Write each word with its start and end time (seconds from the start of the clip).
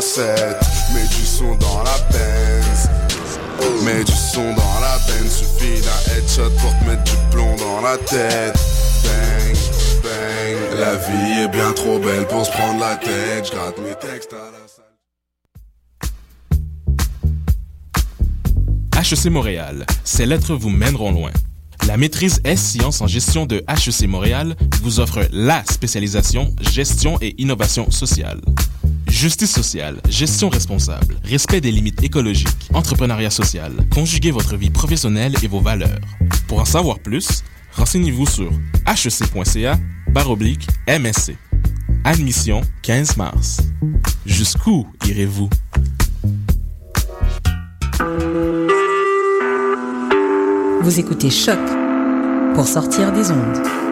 3-7. 0.00 0.24
Mets 0.94 1.06
du 1.06 1.26
son 1.26 1.54
dans 1.56 1.82
la 1.82 1.98
Benz. 2.10 2.88
Mets 3.84 4.04
du 4.04 4.12
son 4.12 4.54
dans 4.54 4.80
la 4.80 4.98
Benz. 5.06 5.30
Suffit 5.30 5.82
d'un 5.82 6.14
headshot 6.14 6.50
pour 6.60 6.70
te 6.78 6.84
mettre 6.88 7.04
du 7.04 7.16
plomb 7.30 7.54
dans 7.56 7.82
la 7.82 7.98
tête. 7.98 8.58
Bang, 9.04 9.56
bang. 10.02 10.78
La 10.78 10.96
vie 10.96 11.42
est 11.42 11.48
bien 11.48 11.72
trop 11.72 11.98
belle 11.98 12.26
pour 12.26 12.46
se 12.46 12.50
prendre 12.52 12.80
la 12.80 12.96
tête. 12.96 13.46
J'gratte 13.46 13.78
mes 13.80 13.94
textes 13.94 14.32
à 14.32 14.50
la 14.50 14.66
salle. 14.66 14.86
HEC 18.98 19.30
Montréal, 19.30 19.84
ces 20.04 20.24
lettres 20.24 20.54
vous 20.54 20.70
mèneront 20.70 21.12
loin. 21.12 21.32
La 21.86 21.98
maîtrise 21.98 22.40
S-Sciences 22.44 23.02
en 23.02 23.06
gestion 23.06 23.44
de 23.44 23.62
HEC 23.68 24.08
Montréal 24.08 24.56
vous 24.80 25.00
offre 25.00 25.28
la 25.32 25.62
spécialisation 25.64 26.54
gestion 26.60 27.18
et 27.20 27.34
innovation 27.42 27.90
sociale. 27.90 28.40
Justice 29.12 29.52
sociale, 29.52 30.00
gestion 30.08 30.48
responsable, 30.48 31.16
respect 31.22 31.60
des 31.60 31.70
limites 31.70 32.02
écologiques, 32.02 32.70
entrepreneuriat 32.72 33.30
social, 33.30 33.70
conjuguez 33.90 34.30
votre 34.30 34.56
vie 34.56 34.70
professionnelle 34.70 35.34
et 35.42 35.48
vos 35.48 35.60
valeurs. 35.60 36.00
Pour 36.48 36.60
en 36.60 36.64
savoir 36.64 36.98
plus, 36.98 37.44
renseignez-vous 37.74 38.26
sur 38.26 38.50
hec.ca 38.86 39.78
baroblique 40.08 40.66
MSC. 40.88 41.36
Admission 42.04 42.62
15 42.80 43.18
mars. 43.18 43.58
Jusqu'où 44.24 44.86
irez-vous? 45.06 45.50
Vous 50.80 50.98
écoutez 50.98 51.30
Choc 51.30 51.60
pour 52.54 52.66
sortir 52.66 53.12
des 53.12 53.30
ondes. 53.30 53.91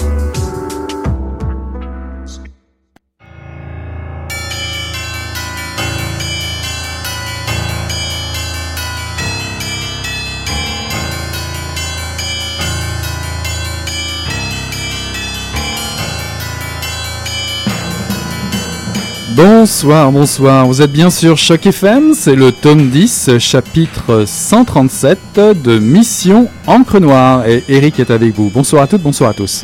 Bonsoir, 19.61 20.11
bonsoir. 20.11 20.65
Vous 20.65 20.81
êtes 20.81 20.91
bien 20.91 21.11
sûr 21.11 21.37
Choc 21.37 21.67
FM, 21.67 22.15
c'est 22.15 22.33
le 22.33 22.51
tome 22.51 22.89
10, 22.89 23.37
chapitre 23.37 24.23
137 24.25 25.19
de 25.63 25.77
Mission 25.77 26.47
Encre 26.65 26.99
Noire. 26.99 27.47
Et 27.47 27.63
Eric 27.69 27.99
est 27.99 28.09
avec 28.09 28.33
vous. 28.33 28.49
Bonsoir 28.51 28.81
à 28.81 28.87
toutes, 28.87 29.03
bonsoir 29.03 29.29
à 29.29 29.33
tous. 29.35 29.63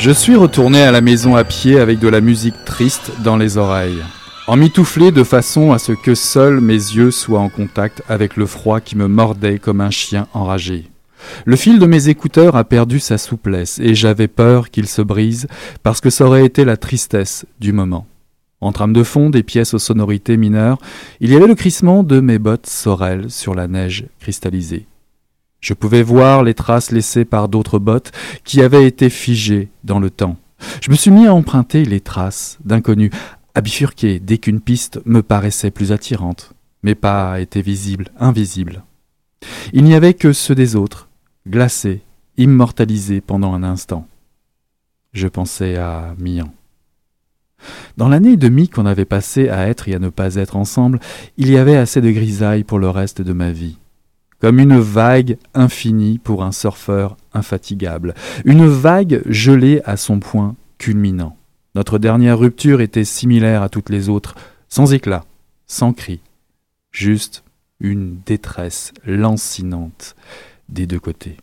Je 0.00 0.10
suis 0.10 0.34
retourné 0.34 0.80
à 0.80 0.92
la 0.92 1.02
maison 1.02 1.36
à 1.36 1.44
pied 1.44 1.78
avec 1.78 1.98
de 1.98 2.08
la 2.08 2.22
musique 2.22 2.64
triste 2.64 3.12
dans 3.22 3.36
les 3.36 3.58
oreilles, 3.58 4.02
emmitouflé 4.46 5.12
de 5.12 5.22
façon 5.22 5.72
à 5.72 5.78
ce 5.78 5.92
que 5.92 6.14
seuls 6.14 6.62
mes 6.62 6.72
yeux 6.72 7.10
soient 7.10 7.40
en 7.40 7.50
contact 7.50 8.02
avec 8.08 8.38
le 8.38 8.46
froid 8.46 8.80
qui 8.80 8.96
me 8.96 9.08
mordait 9.08 9.58
comme 9.58 9.82
un 9.82 9.90
chien 9.90 10.26
enragé. 10.32 10.86
Le 11.44 11.54
fil 11.54 11.78
de 11.78 11.84
mes 11.84 12.08
écouteurs 12.08 12.56
a 12.56 12.64
perdu 12.64 12.98
sa 12.98 13.18
souplesse 13.18 13.78
et 13.78 13.94
j'avais 13.94 14.26
peur 14.26 14.70
qu'il 14.70 14.88
se 14.88 15.02
brise 15.02 15.48
parce 15.82 16.00
que 16.00 16.08
ça 16.08 16.24
aurait 16.24 16.46
été 16.46 16.64
la 16.64 16.78
tristesse 16.78 17.44
du 17.60 17.74
moment. 17.74 18.06
En 18.62 18.72
trame 18.72 18.94
de 18.94 19.02
fond, 19.02 19.28
des 19.28 19.42
pièces 19.42 19.74
aux 19.74 19.78
sonorités 19.78 20.38
mineures, 20.38 20.78
il 21.20 21.30
y 21.30 21.36
avait 21.36 21.46
le 21.46 21.54
crissement 21.54 22.04
de 22.04 22.20
mes 22.20 22.38
bottes 22.38 22.66
sorel 22.66 23.30
sur 23.30 23.54
la 23.54 23.68
neige 23.68 24.06
cristallisée. 24.18 24.86
Je 25.60 25.74
pouvais 25.74 26.02
voir 26.02 26.42
les 26.42 26.54
traces 26.54 26.90
laissées 26.90 27.24
par 27.24 27.48
d'autres 27.48 27.78
bottes 27.78 28.12
qui 28.44 28.62
avaient 28.62 28.86
été 28.86 29.10
figées 29.10 29.68
dans 29.84 30.00
le 30.00 30.10
temps. 30.10 30.36
Je 30.80 30.90
me 30.90 30.96
suis 30.96 31.10
mis 31.10 31.26
à 31.26 31.34
emprunter 31.34 31.84
les 31.84 32.00
traces 32.00 32.58
d'inconnus, 32.64 33.10
à 33.54 33.60
bifurquer 33.60 34.20
dès 34.20 34.38
qu'une 34.38 34.60
piste 34.60 35.00
me 35.04 35.22
paraissait 35.22 35.70
plus 35.70 35.92
attirante. 35.92 36.54
Mes 36.82 36.94
pas 36.94 37.40
étaient 37.40 37.62
visibles, 37.62 38.08
invisibles. 38.18 38.84
Il 39.72 39.84
n'y 39.84 39.94
avait 39.94 40.14
que 40.14 40.32
ceux 40.32 40.54
des 40.54 40.76
autres, 40.76 41.08
glacés, 41.46 42.02
immortalisés 42.38 43.20
pendant 43.20 43.52
un 43.52 43.62
instant. 43.62 44.06
Je 45.12 45.28
pensais 45.28 45.76
à 45.76 46.14
Mian. 46.18 46.52
Dans 47.98 48.08
l'année 48.08 48.32
et 48.32 48.36
demie 48.38 48.70
qu'on 48.70 48.86
avait 48.86 49.04
passé 49.04 49.50
à 49.50 49.68
être 49.68 49.88
et 49.88 49.94
à 49.94 49.98
ne 49.98 50.08
pas 50.08 50.36
être 50.36 50.56
ensemble, 50.56 51.00
il 51.36 51.50
y 51.50 51.58
avait 51.58 51.76
assez 51.76 52.00
de 52.00 52.10
grisailles 52.10 52.64
pour 52.64 52.78
le 52.78 52.88
reste 52.88 53.20
de 53.20 53.34
ma 53.34 53.52
vie 53.52 53.76
comme 54.40 54.58
une 54.58 54.78
vague 54.78 55.36
infinie 55.54 56.18
pour 56.18 56.42
un 56.42 56.52
surfeur 56.52 57.16
infatigable, 57.32 58.14
une 58.44 58.66
vague 58.66 59.22
gelée 59.26 59.82
à 59.84 59.96
son 59.96 60.18
point 60.18 60.56
culminant. 60.78 61.36
Notre 61.74 61.98
dernière 61.98 62.38
rupture 62.38 62.80
était 62.80 63.04
similaire 63.04 63.62
à 63.62 63.68
toutes 63.68 63.90
les 63.90 64.08
autres, 64.08 64.34
sans 64.68 64.92
éclat, 64.92 65.24
sans 65.66 65.92
cri, 65.92 66.20
juste 66.90 67.44
une 67.80 68.18
détresse 68.26 68.92
lancinante 69.06 70.16
des 70.68 70.86
deux 70.86 70.98
côtés. 70.98 71.36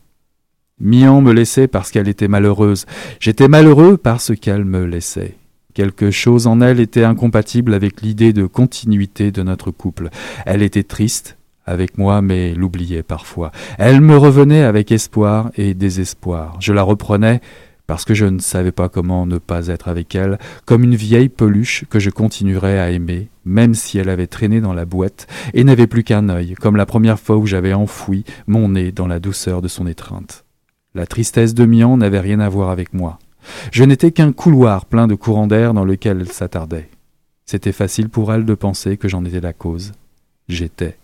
Mian 0.79 1.21
me 1.21 1.31
laissait 1.31 1.67
parce 1.67 1.91
qu'elle 1.91 2.07
était 2.07 2.27
malheureuse, 2.27 2.85
j'étais 3.19 3.47
malheureux 3.47 3.97
parce 3.97 4.35
qu'elle 4.35 4.65
me 4.65 4.85
laissait. 4.85 5.35
Quelque 5.73 6.11
chose 6.11 6.47
en 6.47 6.59
elle 6.61 6.79
était 6.79 7.03
incompatible 7.03 7.73
avec 7.73 8.01
l'idée 8.01 8.33
de 8.33 8.45
continuité 8.45 9.31
de 9.31 9.43
notre 9.43 9.71
couple. 9.71 10.09
Elle 10.45 10.63
était 10.63 10.83
triste, 10.83 11.36
avec 11.67 11.97
moi, 11.97 12.21
mais 12.21 12.53
l'oubliait 12.55 13.03
parfois. 13.03 13.51
Elle 13.77 14.01
me 14.01 14.17
revenait 14.17 14.63
avec 14.63 14.91
espoir 14.91 15.51
et 15.55 15.73
désespoir. 15.73 16.57
Je 16.59 16.73
la 16.73 16.81
reprenais 16.81 17.41
parce 17.85 18.03
que 18.03 18.13
je 18.13 18.25
ne 18.25 18.39
savais 18.39 18.73
pas 18.73 18.89
comment 18.89 19.25
ne 19.25 19.37
pas 19.37 19.67
être 19.67 19.87
avec 19.87 20.13
elle, 20.13 20.37
comme 20.65 20.83
une 20.83 20.95
vieille 20.95 21.29
peluche 21.29 21.85
que 21.89 21.99
je 21.99 22.09
continuerais 22.09 22.79
à 22.79 22.91
aimer, 22.91 23.29
même 23.45 23.73
si 23.73 23.97
elle 23.97 24.09
avait 24.09 24.27
traîné 24.27 24.59
dans 24.59 24.73
la 24.73 24.85
boîte 24.85 25.27
et 25.53 25.63
n'avait 25.63 25.87
plus 25.87 26.03
qu'un 26.03 26.27
œil, 26.27 26.53
comme 26.55 26.75
la 26.75 26.85
première 26.85 27.19
fois 27.19 27.37
où 27.37 27.45
j'avais 27.45 27.73
enfoui 27.73 28.25
mon 28.45 28.69
nez 28.69 28.91
dans 28.91 29.07
la 29.07 29.19
douceur 29.19 29.61
de 29.61 29.69
son 29.69 29.87
étreinte. 29.87 30.43
La 30.95 31.07
tristesse 31.07 31.53
de 31.53 31.65
Mian 31.65 31.95
n'avait 31.97 32.19
rien 32.19 32.41
à 32.41 32.49
voir 32.49 32.69
avec 32.69 32.93
moi. 32.93 33.19
Je 33.71 33.85
n'étais 33.85 34.11
qu'un 34.11 34.33
couloir 34.33 34.85
plein 34.85 35.07
de 35.07 35.15
courants 35.15 35.47
d'air 35.47 35.73
dans 35.73 35.85
lequel 35.85 36.19
elle 36.19 36.31
s'attardait. 36.31 36.89
C'était 37.45 37.71
facile 37.71 38.09
pour 38.09 38.33
elle 38.33 38.43
de 38.43 38.55
penser 38.55 38.97
que 38.97 39.07
j'en 39.07 39.23
étais 39.23 39.39
la 39.39 39.53
cause. 39.53 39.93
J'étais 40.49 40.97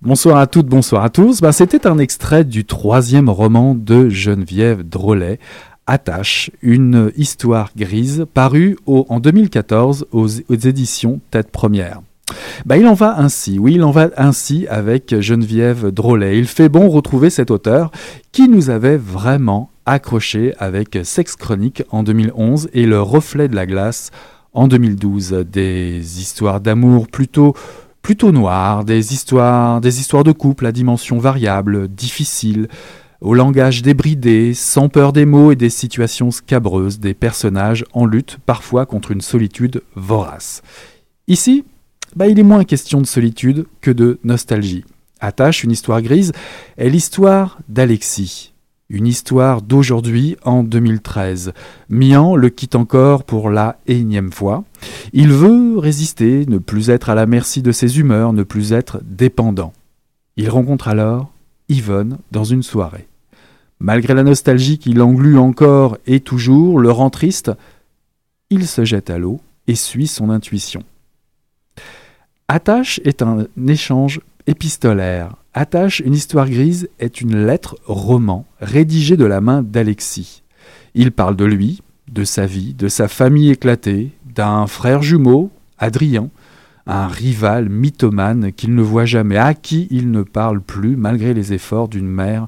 Bonsoir 0.00 0.38
à 0.38 0.46
toutes, 0.46 0.66
bonsoir 0.66 1.02
à 1.02 1.10
tous. 1.10 1.40
Ben, 1.40 1.50
C'était 1.50 1.86
un 1.86 1.98
extrait 1.98 2.44
du 2.44 2.64
troisième 2.64 3.28
roman 3.28 3.74
de 3.74 4.08
Geneviève 4.08 4.88
Drolet, 4.88 5.40
Attache, 5.88 6.52
une 6.62 7.10
histoire 7.16 7.70
grise, 7.76 8.26
paru 8.32 8.76
en 8.86 9.18
2014 9.18 10.06
aux, 10.12 10.28
éditions 10.28 11.20
Tête 11.32 11.50
Première. 11.50 12.00
Ben, 12.64 12.76
il 12.76 12.86
en 12.86 12.94
va 12.94 13.18
ainsi, 13.18 13.58
oui, 13.58 13.74
il 13.74 13.82
en 13.82 13.90
va 13.90 14.10
ainsi 14.16 14.68
avec 14.68 15.18
Geneviève 15.20 15.90
Drolet. 15.90 16.38
Il 16.38 16.46
fait 16.46 16.68
bon 16.68 16.88
retrouver 16.88 17.30
cet 17.30 17.50
auteur 17.50 17.90
qui 18.30 18.48
nous 18.48 18.70
avait 18.70 18.98
vraiment 18.98 19.70
accroché 19.86 20.54
avec 20.58 20.98
Sex 21.02 21.34
Chronique 21.34 21.82
en 21.90 22.04
2011 22.04 22.68
et 22.74 22.86
Le 22.86 23.00
Reflet 23.02 23.48
de 23.48 23.56
la 23.56 23.66
glace 23.66 24.12
en 24.52 24.68
2012. 24.68 25.44
Des 25.50 26.20
histoires 26.20 26.60
d'amour 26.60 27.08
plutôt 27.08 27.54
plutôt 28.02 28.32
noires, 28.32 28.84
des 28.84 29.12
histoires, 29.12 29.80
des 29.80 30.00
histoires 30.00 30.24
de 30.24 30.32
couple 30.32 30.66
à 30.66 30.72
dimension 30.72 31.18
variable, 31.18 31.88
difficiles, 31.88 32.68
au 33.20 33.34
langage 33.34 33.82
débridé, 33.82 34.54
sans 34.54 34.88
peur 34.88 35.12
des 35.12 35.26
mots 35.26 35.52
et 35.52 35.56
des 35.56 35.70
situations 35.70 36.30
scabreuses, 36.30 37.00
des 37.00 37.14
personnages 37.14 37.84
en 37.92 38.06
lutte 38.06 38.38
parfois 38.46 38.86
contre 38.86 39.10
une 39.10 39.20
solitude 39.20 39.82
vorace. 39.94 40.62
Ici, 41.26 41.64
bah, 42.16 42.28
il 42.28 42.38
est 42.38 42.44
moins 42.44 42.64
question 42.64 43.00
de 43.00 43.06
solitude 43.06 43.66
que 43.80 43.90
de 43.90 44.18
nostalgie. 44.24 44.84
Attache, 45.20 45.64
une 45.64 45.72
histoire 45.72 46.00
grise, 46.00 46.32
est 46.76 46.88
l'histoire 46.88 47.58
d'Alexis. 47.68 48.52
Une 48.90 49.06
histoire 49.06 49.60
d'aujourd'hui 49.60 50.38
en 50.44 50.62
2013. 50.62 51.52
Mian 51.90 52.36
le 52.36 52.48
quitte 52.48 52.74
encore 52.74 53.24
pour 53.24 53.50
la 53.50 53.76
énième 53.86 54.32
fois. 54.32 54.64
Il 55.12 55.30
veut 55.30 55.76
résister, 55.78 56.46
ne 56.46 56.56
plus 56.56 56.88
être 56.88 57.10
à 57.10 57.14
la 57.14 57.26
merci 57.26 57.60
de 57.60 57.70
ses 57.70 57.98
humeurs, 57.98 58.32
ne 58.32 58.44
plus 58.44 58.72
être 58.72 59.00
dépendant. 59.04 59.74
Il 60.38 60.48
rencontre 60.48 60.88
alors 60.88 61.30
Yvonne 61.68 62.16
dans 62.32 62.44
une 62.44 62.62
soirée. 62.62 63.08
Malgré 63.78 64.14
la 64.14 64.22
nostalgie 64.22 64.78
qui 64.78 64.94
l'englue 64.94 65.36
encore 65.36 65.98
et 66.06 66.20
toujours, 66.20 66.78
le 66.78 66.90
rend 66.90 67.10
triste, 67.10 67.52
il 68.48 68.66
se 68.66 68.86
jette 68.86 69.10
à 69.10 69.18
l'eau 69.18 69.40
et 69.66 69.74
suit 69.74 70.06
son 70.06 70.30
intuition. 70.30 70.82
Attache 72.48 73.02
est 73.04 73.20
un 73.20 73.46
échange 73.66 74.22
épistolaire. 74.46 75.34
Attache, 75.60 75.98
une 75.98 76.14
histoire 76.14 76.48
grise, 76.48 76.88
est 77.00 77.20
une 77.20 77.44
lettre 77.44 77.74
roman 77.84 78.46
rédigée 78.60 79.16
de 79.16 79.24
la 79.24 79.40
main 79.40 79.60
d'Alexis. 79.60 80.44
Il 80.94 81.10
parle 81.10 81.34
de 81.34 81.44
lui, 81.44 81.82
de 82.08 82.22
sa 82.22 82.46
vie, 82.46 82.74
de 82.74 82.86
sa 82.86 83.08
famille 83.08 83.50
éclatée, 83.50 84.12
d'un 84.24 84.68
frère 84.68 85.02
jumeau, 85.02 85.50
Adrien, 85.76 86.30
un 86.86 87.08
rival 87.08 87.68
mythomane 87.70 88.52
qu'il 88.52 88.76
ne 88.76 88.82
voit 88.82 89.04
jamais, 89.04 89.36
à 89.36 89.52
qui 89.52 89.88
il 89.90 90.12
ne 90.12 90.22
parle 90.22 90.60
plus 90.60 90.94
malgré 90.94 91.34
les 91.34 91.52
efforts 91.52 91.88
d'une 91.88 92.06
mère 92.06 92.46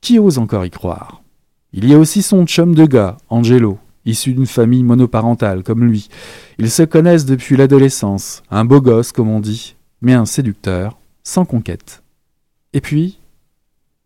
qui 0.00 0.18
ose 0.18 0.38
encore 0.38 0.64
y 0.64 0.70
croire. 0.70 1.22
Il 1.72 1.88
y 1.88 1.94
a 1.94 1.98
aussi 2.00 2.20
son 2.20 2.46
chum 2.46 2.74
de 2.74 2.84
gars, 2.84 3.16
Angelo, 3.28 3.78
issu 4.06 4.32
d'une 4.34 4.46
famille 4.46 4.82
monoparentale 4.82 5.62
comme 5.62 5.84
lui. 5.84 6.08
Ils 6.58 6.72
se 6.72 6.82
connaissent 6.82 7.26
depuis 7.26 7.56
l'adolescence, 7.56 8.42
un 8.50 8.64
beau 8.64 8.80
gosse 8.80 9.12
comme 9.12 9.28
on 9.28 9.38
dit, 9.38 9.76
mais 10.02 10.14
un 10.14 10.26
séducteur, 10.26 10.98
sans 11.22 11.44
conquête. 11.44 11.99
Et 12.72 12.80
puis, 12.80 13.18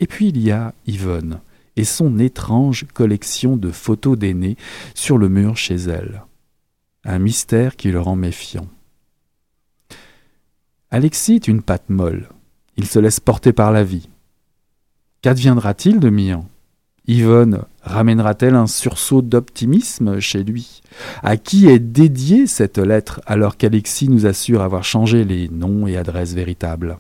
et 0.00 0.06
puis 0.06 0.28
il 0.28 0.40
y 0.40 0.50
a 0.50 0.74
Yvonne 0.86 1.40
et 1.76 1.84
son 1.84 2.18
étrange 2.18 2.86
collection 2.94 3.56
de 3.56 3.70
photos 3.70 4.18
d'aînés 4.18 4.56
sur 4.94 5.18
le 5.18 5.28
mur 5.28 5.56
chez 5.56 5.74
elle. 5.74 6.22
Un 7.04 7.18
mystère 7.18 7.76
qui 7.76 7.90
le 7.90 8.00
rend 8.00 8.16
méfiant. 8.16 8.68
Alexis 10.90 11.34
est 11.34 11.48
une 11.48 11.62
patte 11.62 11.90
molle. 11.90 12.28
Il 12.76 12.86
se 12.86 12.98
laisse 12.98 13.20
porter 13.20 13.52
par 13.52 13.72
la 13.72 13.84
vie. 13.84 14.08
Qu'adviendra-t-il 15.22 16.00
de 16.00 16.10
Mian? 16.10 16.48
Yvonne 17.06 17.64
ramènera-t-elle 17.82 18.54
un 18.54 18.66
sursaut 18.66 19.20
d'optimisme 19.20 20.20
chez 20.20 20.42
lui? 20.42 20.80
À 21.22 21.36
qui 21.36 21.68
est 21.68 21.78
dédiée 21.78 22.46
cette 22.46 22.78
lettre 22.78 23.20
alors 23.26 23.56
qu'Alexis 23.56 24.08
nous 24.08 24.24
assure 24.26 24.62
avoir 24.62 24.84
changé 24.84 25.24
les 25.24 25.48
noms 25.48 25.86
et 25.86 25.96
adresses 25.96 26.34
véritables? 26.34 26.98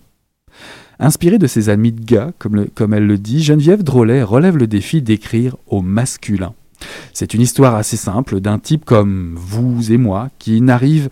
Inspirée 0.98 1.38
de 1.38 1.46
ses 1.46 1.68
amis 1.68 1.92
de 1.92 2.04
gars, 2.04 2.32
comme, 2.38 2.94
elle 2.94 3.06
le 3.06 3.18
dit, 3.18 3.42
Geneviève 3.42 3.82
Drolet 3.82 4.22
relève 4.22 4.56
le 4.56 4.66
défi 4.66 5.02
d'écrire 5.02 5.56
au 5.66 5.82
masculin. 5.82 6.54
C'est 7.12 7.34
une 7.34 7.40
histoire 7.40 7.74
assez 7.74 7.96
simple 7.96 8.40
d'un 8.40 8.58
type 8.58 8.84
comme 8.84 9.34
vous 9.36 9.92
et 9.92 9.96
moi 9.96 10.28
qui 10.38 10.60
n'arrive 10.60 11.08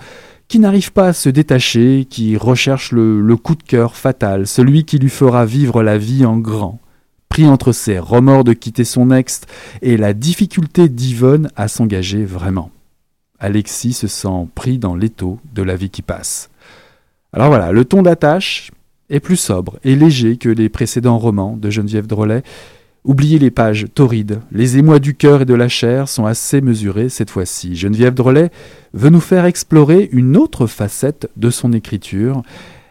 qui 0.48 0.58
n'arrive 0.58 0.92
pas 0.92 1.08
à 1.08 1.12
se 1.14 1.30
détacher, 1.30 2.06
qui 2.10 2.36
recherche 2.36 2.92
le, 2.92 3.22
le 3.22 3.36
coup 3.38 3.54
de 3.54 3.62
cœur 3.62 3.96
fatal, 3.96 4.46
celui 4.46 4.84
qui 4.84 4.98
lui 4.98 5.08
fera 5.08 5.46
vivre 5.46 5.82
la 5.82 5.96
vie 5.96 6.26
en 6.26 6.36
grand, 6.36 6.78
pris 7.30 7.46
entre 7.46 7.72
ses 7.72 7.98
remords 7.98 8.44
de 8.44 8.52
quitter 8.52 8.84
son 8.84 9.10
ex 9.10 9.40
et 9.80 9.96
la 9.96 10.12
difficulté 10.12 10.90
d'Yvonne 10.90 11.48
à 11.56 11.68
s'engager 11.68 12.26
vraiment. 12.26 12.70
Alexis 13.38 13.94
se 13.94 14.08
sent 14.08 14.46
pris 14.54 14.76
dans 14.76 14.94
l'étau 14.94 15.40
de 15.54 15.62
la 15.62 15.74
vie 15.74 15.88
qui 15.88 16.02
passe. 16.02 16.50
Alors 17.32 17.48
voilà, 17.48 17.72
le 17.72 17.86
ton 17.86 18.02
d'attache 18.02 18.70
est 19.12 19.20
plus 19.20 19.36
sobre 19.36 19.78
et 19.84 19.94
léger 19.94 20.36
que 20.38 20.48
les 20.48 20.68
précédents 20.68 21.18
romans 21.18 21.56
de 21.56 21.70
Geneviève 21.70 22.08
Drolet. 22.08 22.42
Oubliez 23.04 23.38
les 23.38 23.50
pages 23.50 23.86
torrides, 23.94 24.40
les 24.52 24.78
émois 24.78 24.98
du 24.98 25.14
cœur 25.14 25.42
et 25.42 25.44
de 25.44 25.54
la 25.54 25.68
chair 25.68 26.08
sont 26.08 26.24
assez 26.24 26.60
mesurés 26.60 27.08
cette 27.08 27.30
fois-ci. 27.30 27.76
Geneviève 27.76 28.14
Drolet 28.14 28.50
veut 28.94 29.10
nous 29.10 29.20
faire 29.20 29.44
explorer 29.44 30.08
une 30.12 30.36
autre 30.36 30.66
facette 30.66 31.28
de 31.36 31.50
son 31.50 31.72
écriture. 31.72 32.42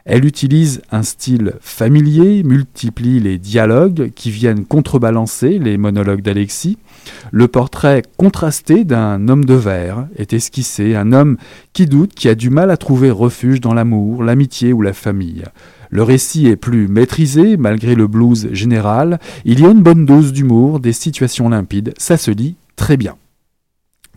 Elle 0.05 0.25
utilise 0.25 0.81
un 0.91 1.03
style 1.03 1.53
familier, 1.59 2.43
multiplie 2.43 3.19
les 3.19 3.37
dialogues 3.37 4.11
qui 4.15 4.31
viennent 4.31 4.65
contrebalancer 4.65 5.59
les 5.59 5.77
monologues 5.77 6.21
d'Alexis. 6.21 6.77
Le 7.31 7.47
portrait 7.47 8.03
contrasté 8.17 8.83
d'un 8.83 9.27
homme 9.27 9.45
de 9.45 9.53
verre 9.53 10.07
est 10.17 10.33
esquissé, 10.33 10.95
un 10.95 11.13
homme 11.13 11.37
qui 11.73 11.85
doute, 11.85 12.13
qui 12.13 12.29
a 12.29 12.35
du 12.35 12.49
mal 12.49 12.69
à 12.69 12.77
trouver 12.77 13.11
refuge 13.11 13.61
dans 13.61 13.73
l'amour, 13.73 14.23
l'amitié 14.23 14.73
ou 14.73 14.81
la 14.81 14.93
famille. 14.93 15.43
Le 15.91 16.03
récit 16.03 16.47
est 16.47 16.55
plus 16.55 16.87
maîtrisé, 16.87 17.57
malgré 17.57 17.95
le 17.95 18.07
blues 18.07 18.49
général. 18.53 19.19
Il 19.43 19.59
y 19.59 19.65
a 19.65 19.69
une 19.69 19.83
bonne 19.83 20.05
dose 20.05 20.31
d'humour, 20.31 20.79
des 20.79 20.93
situations 20.93 21.49
limpides, 21.49 21.93
ça 21.97 22.15
se 22.17 22.31
lit 22.31 22.55
très 22.77 22.95
bien. 22.95 23.17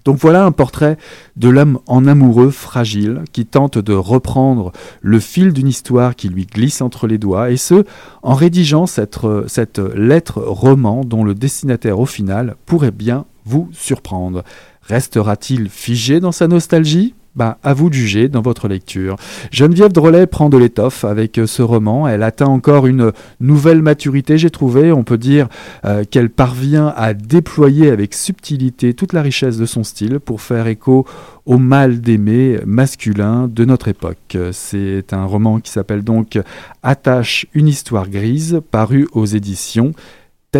Donc 0.04 0.18
voilà 0.18 0.44
un 0.44 0.52
portrait 0.52 0.98
de 1.36 1.48
l'homme 1.48 1.80
en 1.86 2.06
amoureux 2.06 2.50
fragile 2.50 3.22
qui 3.32 3.46
tente 3.46 3.78
de 3.78 3.94
reprendre 3.94 4.70
le 5.00 5.18
fil 5.18 5.52
d'une 5.52 5.66
histoire 5.66 6.14
qui 6.14 6.28
lui 6.28 6.46
glisse 6.46 6.80
entre 6.80 7.06
les 7.06 7.18
doigts, 7.18 7.50
et 7.50 7.56
ce, 7.56 7.84
en 8.22 8.34
rédigeant 8.34 8.86
cette, 8.86 9.18
cette 9.48 9.78
lettre 9.78 10.42
roman 10.42 11.04
dont 11.04 11.24
le 11.24 11.34
destinataire 11.34 11.98
au 11.98 12.06
final 12.06 12.56
pourrait 12.66 12.90
bien 12.92 13.24
vous 13.46 13.68
surprendre. 13.72 14.44
Restera-t-il 14.82 15.70
figé 15.70 16.20
dans 16.20 16.32
sa 16.32 16.46
nostalgie? 16.46 17.14
Bah, 17.36 17.58
à 17.62 17.74
vous 17.74 17.90
de 17.90 17.94
juger 17.94 18.28
dans 18.28 18.42
votre 18.42 18.68
lecture. 18.68 19.16
Geneviève 19.50 19.92
Drolet 19.92 20.26
prend 20.26 20.48
de 20.48 20.56
l'étoffe 20.56 21.04
avec 21.04 21.38
euh, 21.38 21.46
ce 21.46 21.62
roman. 21.62 22.06
Elle 22.06 22.22
atteint 22.22 22.46
encore 22.46 22.86
une 22.86 23.12
nouvelle 23.40 23.82
maturité, 23.82 24.38
j'ai 24.38 24.50
trouvé. 24.50 24.92
On 24.92 25.04
peut 25.04 25.18
dire 25.18 25.48
euh, 25.84 26.04
qu'elle 26.08 26.30
parvient 26.30 26.92
à 26.96 27.14
déployer 27.14 27.90
avec 27.90 28.14
subtilité 28.14 28.94
toute 28.94 29.12
la 29.12 29.22
richesse 29.22 29.58
de 29.58 29.66
son 29.66 29.84
style 29.84 30.20
pour 30.20 30.40
faire 30.40 30.66
écho 30.66 31.06
au 31.46 31.58
mal 31.58 32.00
d'aimer 32.00 32.60
masculin 32.64 33.48
de 33.52 33.64
notre 33.64 33.88
époque. 33.88 34.38
C'est 34.52 35.12
un 35.12 35.24
roman 35.24 35.60
qui 35.60 35.70
s'appelle 35.70 36.02
donc 36.02 36.38
Attache 36.82 37.46
une 37.52 37.68
histoire 37.68 38.08
grise, 38.08 38.60
paru 38.70 39.08
aux 39.12 39.26
éditions 39.26 39.92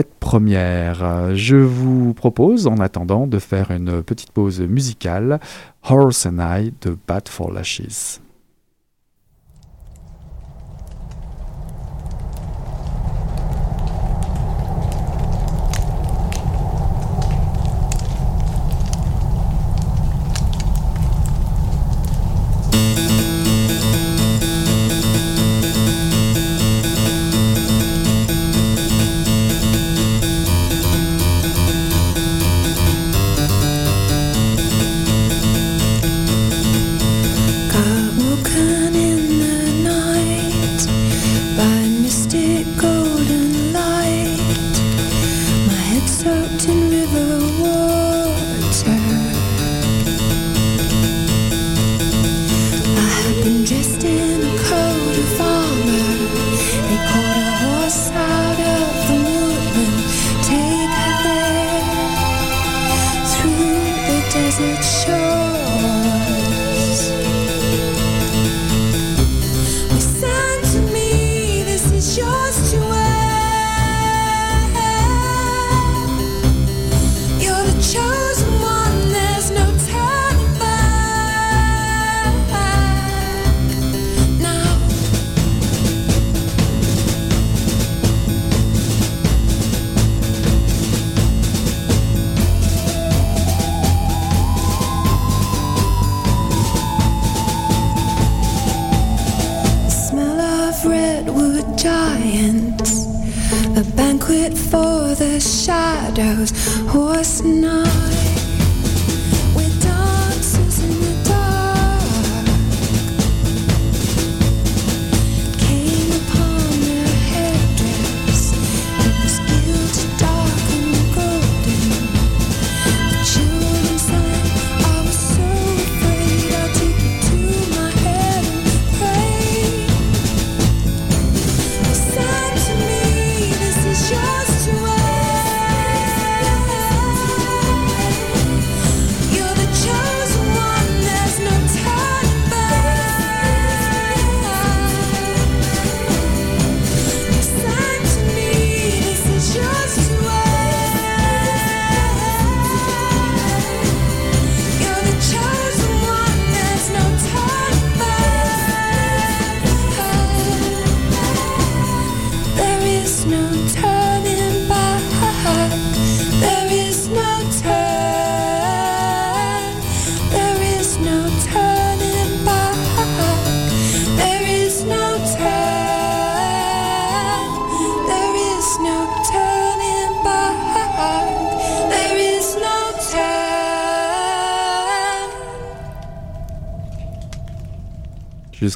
première. 0.02 1.34
Je 1.34 1.56
vous 1.56 2.14
propose 2.14 2.66
en 2.66 2.78
attendant 2.78 3.26
de 3.26 3.38
faire 3.38 3.70
une 3.70 4.02
petite 4.02 4.32
pause 4.32 4.60
musicale, 4.60 5.38
Horse 5.84 6.24
and 6.24 6.40
I 6.40 6.72
de 6.80 6.96
Bad 6.96 7.28
for 7.28 7.52
Lashes. 7.52 8.18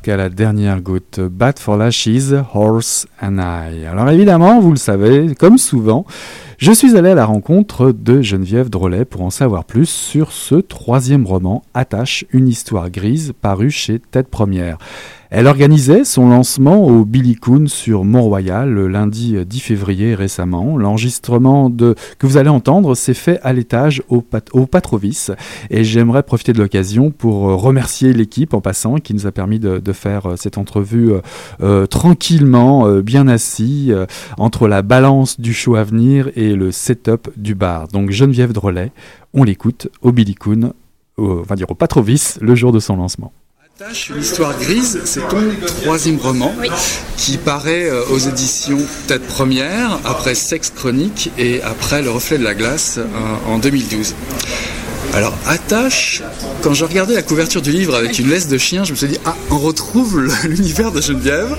Jusqu'à 0.09 0.23
la 0.23 0.31
dernière 0.31 0.81
goutte. 0.81 1.21
Bat 1.21 1.59
for 1.59 1.77
Lashes, 1.77 2.33
Horse 2.55 3.07
Alors 3.21 4.09
évidemment, 4.11 4.61
vous 4.61 4.71
le 4.71 4.77
savez, 4.77 5.35
comme 5.35 5.59
souvent, 5.59 6.07
je 6.59 6.73
suis 6.73 6.97
allé 6.97 7.11
à 7.11 7.15
la 7.15 7.25
rencontre 7.25 7.93
de 7.93 8.23
Geneviève 8.23 8.69
Drolet 8.71 9.05
pour 9.05 9.23
en 9.23 9.31
savoir 9.31 9.65
plus 9.65 9.89
sur 9.89 10.33
ce 10.33 10.57
troisième 10.57 11.27
roman, 11.27 11.63
Attache, 11.75 12.25
une 12.33 12.49
histoire 12.49 12.91
grise, 12.91 13.33
paru 13.41 13.71
chez 13.71 14.01
Tête 14.01 14.29
Première. 14.29 14.79
Elle 15.31 15.47
organisait 15.47 16.05
son 16.05 16.31
lancement 16.31 16.87
au 16.87 17.05
Billy 17.05 17.35
Coon 17.35 17.67
sur 17.67 18.05
Mont-Royal 18.05 18.71
le 18.71 18.89
lundi 18.89 19.37
10 19.45 19.61
février 19.61 20.15
récemment. 20.15 20.79
L'enregistrement 20.79 21.69
de 21.69 21.95
que 22.19 22.27
vous 22.27 22.39
allez 22.39 22.49
entendre 22.49 22.95
s'est 22.95 23.13
fait 23.13 23.39
à 23.43 23.53
l'étage 23.53 24.03
au, 24.09 24.23
Pat- 24.23 24.49
Patrovis 24.71 25.31
et 25.69 25.85
j'aimerais 25.85 26.23
profiter 26.23 26.55
de 26.55 26.59
l'occasion 26.59 27.11
pour 27.11 27.43
remercier 27.61 28.15
l'équipe 28.15 28.55
en 28.55 28.63
passant 28.63 28.95
qui 28.97 29.13
nous 29.13 29.27
a 29.27 29.31
permis 29.31 29.59
de, 29.59 29.83
faire 29.93 30.31
euh, 30.31 30.37
cette 30.37 30.57
entrevue 30.57 31.13
euh, 31.13 31.21
euh, 31.61 31.87
tranquillement, 31.87 32.87
bien 33.09 33.27
assis 33.27 33.87
euh, 33.91 34.05
entre 34.37 34.69
la 34.69 34.83
balance 34.83 35.41
du 35.41 35.55
show 35.55 35.75
à 35.77 35.83
venir 35.83 36.29
et 36.37 36.53
le 36.53 36.71
setup 36.73 37.31
du 37.37 37.55
bar. 37.55 37.89
Donc 37.89 38.11
Geneviève 38.11 38.53
Drolet, 38.53 38.93
on 39.33 39.45
l'écoute 39.45 39.89
au 40.03 40.13
Billy 40.13 40.35
Coon, 40.35 40.75
au- 41.17 41.39
on 41.41 41.43
va 41.43 41.57
dire 41.57 41.71
au 41.71 41.75
Patrovis 41.75 42.37
le 42.43 42.55
jour 42.55 42.71
de 42.71 42.81
son 42.81 42.97
lancement. 42.97 43.33
Attache, 43.81 44.11
une 44.11 44.21
histoire 44.21 44.59
grise, 44.59 45.01
c'est 45.05 45.27
ton 45.29 45.39
troisième 45.83 46.19
roman 46.19 46.53
qui 47.17 47.39
paraît 47.39 47.89
euh, 47.89 48.03
aux 48.13 48.19
éditions 48.19 48.81
Tête 49.07 49.27
Première, 49.27 49.99
après 50.05 50.35
Sexe 50.35 50.71
Chronique 50.71 51.31
et 51.39 51.63
après 51.63 52.03
Le 52.03 52.11
Reflet 52.11 52.37
de 52.39 52.45
la 52.45 52.55
Glace 52.55 52.99
euh, 52.99 53.05
en 53.51 53.59
2012. 53.59 54.15
Alors, 55.15 55.35
Attache, 55.47 56.23
quand 56.63 56.75
je 56.75 56.85
regardais 56.85 57.15
la 57.15 57.23
couverture 57.23 57.63
du 57.63 57.73
livre 57.73 57.95
avec 57.97 58.19
une 58.19 58.29
laisse 58.29 58.47
de 58.47 58.59
chien, 58.59 58.85
je 58.85 58.93
me 58.93 58.97
suis 58.97 59.09
dit, 59.09 59.19
ah, 59.25 59.35
on 59.51 59.59
retrouve 59.59 60.21
l'univers 60.45 60.93
de 60.93 61.01
Geneviève. 61.01 61.57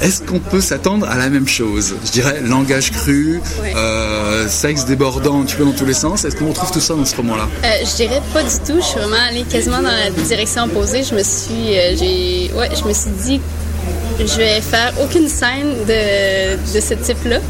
Est-ce 0.00 0.22
qu'on 0.22 0.40
peut 0.40 0.60
s'attendre 0.60 1.06
à 1.08 1.16
la 1.16 1.28
même 1.28 1.46
chose? 1.46 1.94
Je 2.06 2.10
dirais 2.10 2.40
langage 2.42 2.90
cru, 2.90 3.40
euh, 3.76 4.48
sexe 4.48 4.86
débordant 4.86 5.40
un 5.40 5.44
petit 5.44 5.56
peu 5.56 5.64
dans 5.64 5.72
tous 5.72 5.84
les 5.84 5.94
sens. 5.94 6.24
Est-ce 6.24 6.36
qu'on 6.36 6.48
retrouve 6.48 6.72
tout 6.72 6.80
ça 6.80 6.94
dans 6.94 7.04
ce 7.04 7.14
roman-là? 7.16 7.48
Euh, 7.64 7.68
je 7.84 7.96
dirais 7.96 8.22
pas 8.32 8.42
du 8.42 8.56
tout. 8.66 8.80
Je 8.80 8.84
suis 8.84 8.98
vraiment 8.98 9.22
allée 9.28 9.44
quasiment 9.44 9.82
dans 9.82 9.90
la 9.90 10.10
direction 10.10 10.64
opposée. 10.64 11.04
Je 11.04 11.14
me 11.14 11.22
suis, 11.22 11.76
euh, 11.78 11.94
j'ai, 11.96 12.50
ouais, 12.54 12.70
je 12.74 12.88
me 12.88 12.94
suis 12.94 13.10
dit, 13.24 13.40
je 14.18 14.36
vais 14.36 14.60
faire 14.60 14.92
aucune 15.02 15.28
scène 15.28 15.74
de, 15.86 16.56
de 16.56 16.80
ce 16.80 16.94
type-là. 16.94 17.40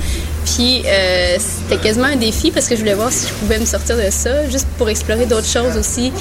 Puis 0.54 0.82
euh, 0.86 1.36
c'était 1.38 1.80
quasiment 1.80 2.06
un 2.06 2.16
défi 2.16 2.50
parce 2.50 2.66
que 2.66 2.74
je 2.74 2.80
voulais 2.80 2.94
voir 2.94 3.12
si 3.12 3.28
je 3.28 3.32
pouvais 3.34 3.58
me 3.58 3.64
sortir 3.64 3.96
de 3.96 4.10
ça, 4.10 4.48
juste 4.48 4.66
pour 4.78 4.88
explorer 4.88 5.26
d'autres 5.26 5.46
choses 5.46 5.76
aussi, 5.78 6.12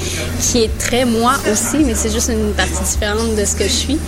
qui 0.42 0.64
est 0.64 0.78
très 0.78 1.06
moi 1.06 1.34
aussi, 1.52 1.78
mais 1.86 1.96
c'est 1.96 2.12
juste 2.12 2.30
une 2.30 2.54
partie 2.54 2.84
différente 2.84 3.36
de 3.36 3.46
ce 3.46 3.56
que 3.56 3.64
je 3.64 3.70
suis. 3.74 4.00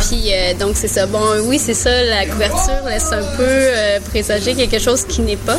Puis 0.00 0.32
euh, 0.32 0.54
donc 0.58 0.72
c'est 0.74 0.88
ça. 0.88 1.06
Bon, 1.06 1.20
oui, 1.44 1.58
c'est 1.64 1.74
ça. 1.74 1.90
La 2.04 2.26
couverture 2.26 2.82
laisse 2.88 3.10
un 3.12 3.22
peu 3.36 3.42
euh, 3.46 4.00
présager 4.10 4.54
quelque 4.54 4.78
chose 4.78 5.04
qui 5.08 5.22
n'est 5.22 5.36
pas, 5.36 5.58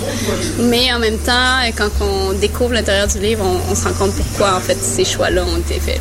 mais 0.59 0.93
en 0.93 0.99
même 0.99 1.17
temps, 1.17 1.57
quand 1.75 1.89
on 2.01 2.33
découvre 2.33 2.73
l'intérieur 2.73 3.07
du 3.07 3.19
livre, 3.19 3.43
on, 3.45 3.71
on 3.71 3.75
se 3.75 3.85
rend 3.85 3.93
compte 3.93 4.13
pourquoi 4.13 4.55
en 4.55 4.59
fait 4.61 4.77
ces 4.81 5.05
choix-là 5.05 5.43
ont 5.43 5.57
été 5.57 5.79
faits. 5.79 5.99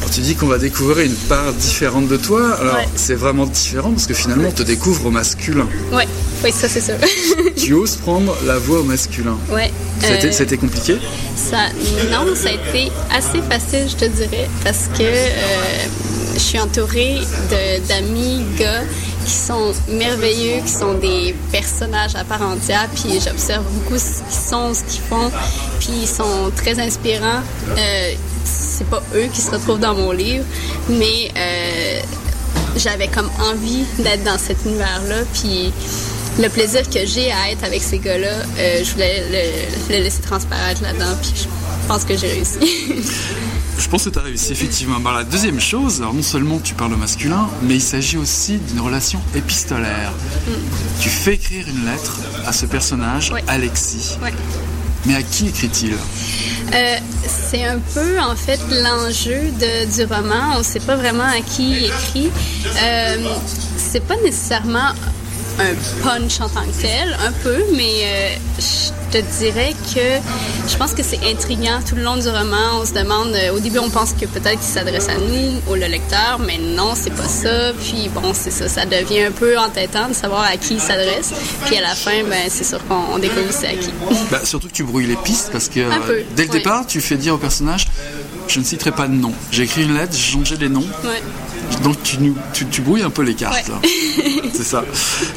Alors, 0.00 0.10
tu 0.14 0.20
dis 0.20 0.34
qu'on 0.36 0.46
va 0.46 0.58
découvrir 0.58 1.04
une 1.06 1.14
part 1.14 1.52
différente 1.54 2.06
de 2.08 2.16
toi. 2.16 2.56
Alors, 2.60 2.74
Ouais. 2.76 2.88
c'est 2.96 3.14
vraiment 3.14 3.46
différent 3.46 3.90
parce 3.90 4.06
que 4.06 4.14
finalement, 4.14 4.48
on 4.48 4.52
te 4.52 4.62
découvre 4.62 5.06
au 5.06 5.10
masculin. 5.10 5.66
ouais, 5.92 6.06
oui, 6.44 6.52
ça 6.52 6.68
c'est 6.68 6.80
sûr. 6.80 6.94
tu 7.56 7.72
oses 7.74 7.96
prendre 7.96 8.34
la 8.44 8.58
voix 8.58 8.80
au 8.80 8.84
masculin. 8.84 9.36
ouais. 9.52 9.70
C'était 10.00 10.28
Euh, 10.28 10.32
c'était 10.32 10.56
compliqué? 10.56 10.96
Ça, 11.36 11.56
non, 12.12 12.34
ça 12.36 12.50
a 12.50 12.52
été 12.52 12.92
assez 13.12 13.42
facile, 13.50 13.88
je 13.88 13.96
te 13.96 14.04
dirais, 14.04 14.48
parce 14.64 14.86
que 14.96 15.02
euh, 15.02 15.86
je 16.34 16.38
suis 16.38 16.60
entourée 16.60 17.18
de- 17.50 17.86
d'amis 17.88 18.44
gars 18.58 18.82
qui 19.26 19.32
sont 19.32 19.72
merveilleux, 19.88 20.60
qui 20.64 20.72
sont 20.72 20.94
des 20.94 21.34
personnages 21.50 22.14
à 22.14 22.22
part 22.24 22.42
entière, 22.42 22.88
puis 22.94 23.14
j'observe 23.24 23.64
beaucoup 23.74 23.98
ce 23.98 24.22
qu'ils 24.22 24.48
sont, 24.50 24.72
ce 24.72 24.84
qu'ils 24.84 25.02
font, 25.02 25.30
puis 25.80 25.90
ils 26.02 26.08
sont 26.08 26.50
très 26.56 26.78
inspirants. 26.78 27.42
Euh, 27.76 28.12
c'est 28.44 28.88
pas 28.88 29.02
eux 29.16 29.26
qui 29.32 29.40
se 29.40 29.50
retrouvent 29.50 29.80
dans 29.80 29.94
mon 29.94 30.12
livre, 30.12 30.44
mais 30.88 31.32
j'avais 32.76 33.08
comme 33.08 33.28
envie 33.50 33.84
d'être 33.98 34.22
dans 34.24 34.38
cet 34.38 34.64
univers-là, 34.64 35.16
puis 35.34 35.72
le 36.38 36.48
plaisir 36.48 36.88
que 36.88 37.04
j'ai 37.04 37.30
à 37.32 37.50
être 37.50 37.64
avec 37.64 37.82
ces 37.82 37.98
gars-là, 37.98 38.28
euh, 38.58 38.84
je 38.84 38.92
voulais 38.92 39.24
le, 39.88 39.94
le 39.96 40.02
laisser 40.04 40.20
transparaître 40.22 40.82
là-dedans, 40.82 41.16
puis 41.20 41.32
je 41.36 41.88
pense 41.88 42.04
que 42.04 42.16
j'ai 42.16 42.28
réussi. 42.28 42.58
Je 43.80 43.86
pense 43.88 44.04
que 44.06 44.10
tu 44.10 44.18
as 44.18 44.22
réussi, 44.22 44.50
effectivement. 44.50 44.96
Alors, 44.96 45.12
la 45.18 45.22
deuxième 45.24 45.60
chose, 45.60 46.00
alors 46.00 46.12
non 46.12 46.20
seulement 46.22 46.58
tu 46.58 46.74
parles 46.74 46.94
au 46.94 46.96
masculin, 46.96 47.48
mais 47.62 47.76
il 47.76 47.80
s'agit 47.80 48.16
aussi 48.16 48.58
d'une 48.58 48.80
relation 48.80 49.20
épistolaire. 49.36 50.12
Tu 51.00 51.08
fais 51.08 51.34
écrire 51.34 51.64
une 51.68 51.84
lettre 51.84 52.18
à 52.44 52.52
ce 52.52 52.66
personnage, 52.66 53.30
Ouais. 53.30 53.44
Alexis. 53.46 54.16
Ouais. 54.20 54.32
Mais 55.06 55.14
à 55.14 55.22
qui 55.22 55.46
écrit-il? 55.46 55.94
Euh, 56.74 56.96
c'est 57.50 57.64
un 57.64 57.78
peu 57.94 58.18
en 58.18 58.34
fait 58.34 58.58
l'enjeu 58.68 59.52
du 59.96 60.04
roman. 60.12 60.54
On 60.56 60.58
ne 60.58 60.64
sait 60.64 60.80
pas 60.80 60.96
vraiment 60.96 61.22
à 61.22 61.40
qui 61.40 61.70
il 61.70 61.84
écrit. 61.84 62.30
Euh, 62.82 63.16
c'est 63.76 64.04
pas 64.04 64.16
nécessairement 64.24 64.90
un 65.58 66.02
punch 66.02 66.40
en 66.40 66.48
tant 66.48 66.62
que 66.62 66.80
tel, 66.80 67.16
un 67.26 67.32
peu, 67.42 67.56
mais 67.74 68.04
euh, 68.04 68.36
je 68.58 69.18
te 69.18 69.38
dirais 69.38 69.74
que 69.94 70.00
je 70.68 70.76
pense 70.76 70.92
que 70.92 71.02
c'est 71.02 71.18
intriguant 71.28 71.80
tout 71.86 71.96
le 71.96 72.02
long 72.02 72.16
du 72.16 72.28
roman. 72.28 72.80
On 72.80 72.86
se 72.86 72.92
demande, 72.92 73.34
euh, 73.34 73.54
au 73.54 73.60
début, 73.60 73.78
on 73.78 73.90
pense 73.90 74.12
que 74.12 74.26
peut-être 74.26 74.60
qu'il 74.60 74.72
s'adresse 74.72 75.08
à 75.08 75.16
nous, 75.16 75.60
au 75.68 75.74
le 75.74 75.86
lecteur, 75.86 76.38
mais 76.38 76.58
non, 76.58 76.92
c'est 76.94 77.14
pas 77.14 77.28
ça. 77.28 77.72
Puis 77.72 78.08
bon, 78.14 78.32
c'est 78.34 78.50
ça, 78.50 78.68
ça 78.68 78.86
devient 78.86 79.24
un 79.24 79.32
peu 79.32 79.58
entêtant 79.58 80.08
de 80.08 80.14
savoir 80.14 80.42
à 80.42 80.56
qui 80.56 80.74
il 80.74 80.80
s'adresse. 80.80 81.32
Puis 81.66 81.76
à 81.76 81.80
la 81.80 81.94
fin, 81.94 82.22
ben 82.28 82.48
c'est 82.48 82.64
sûr 82.64 82.78
qu'on 82.86 83.14
on 83.14 83.18
découvre 83.18 83.50
c'est 83.50 83.68
à 83.68 83.74
qui. 83.74 83.90
Bah, 84.30 84.40
Surtout 84.44 84.68
que 84.68 84.72
tu 84.74 84.84
brouilles 84.84 85.06
les 85.06 85.16
pistes 85.16 85.50
parce 85.50 85.68
que 85.68 85.80
peu, 86.06 86.22
dès 86.36 86.44
le 86.44 86.50
oui. 86.50 86.58
départ, 86.58 86.86
tu 86.86 87.00
fais 87.00 87.16
dire 87.16 87.34
au 87.34 87.38
personnage 87.38 87.86
je 88.48 88.60
ne 88.60 88.64
citerai 88.64 88.92
pas 88.92 89.06
de 89.06 89.14
nom. 89.14 89.32
J'ai 89.50 89.64
écrit 89.64 89.84
une 89.84 89.94
lettre, 89.94 90.14
j'ai 90.14 90.32
changé 90.32 90.56
les 90.56 90.68
noms. 90.68 90.80
Ouais. 91.04 91.22
Donc 91.82 92.02
tu, 92.02 92.18
nous- 92.18 92.36
tu, 92.52 92.66
tu 92.66 92.80
brouilles 92.80 93.02
un 93.02 93.10
peu 93.10 93.22
les 93.22 93.34
cartes. 93.34 93.68
Ouais. 93.68 94.42
C'est 94.52 94.64
ça. 94.64 94.84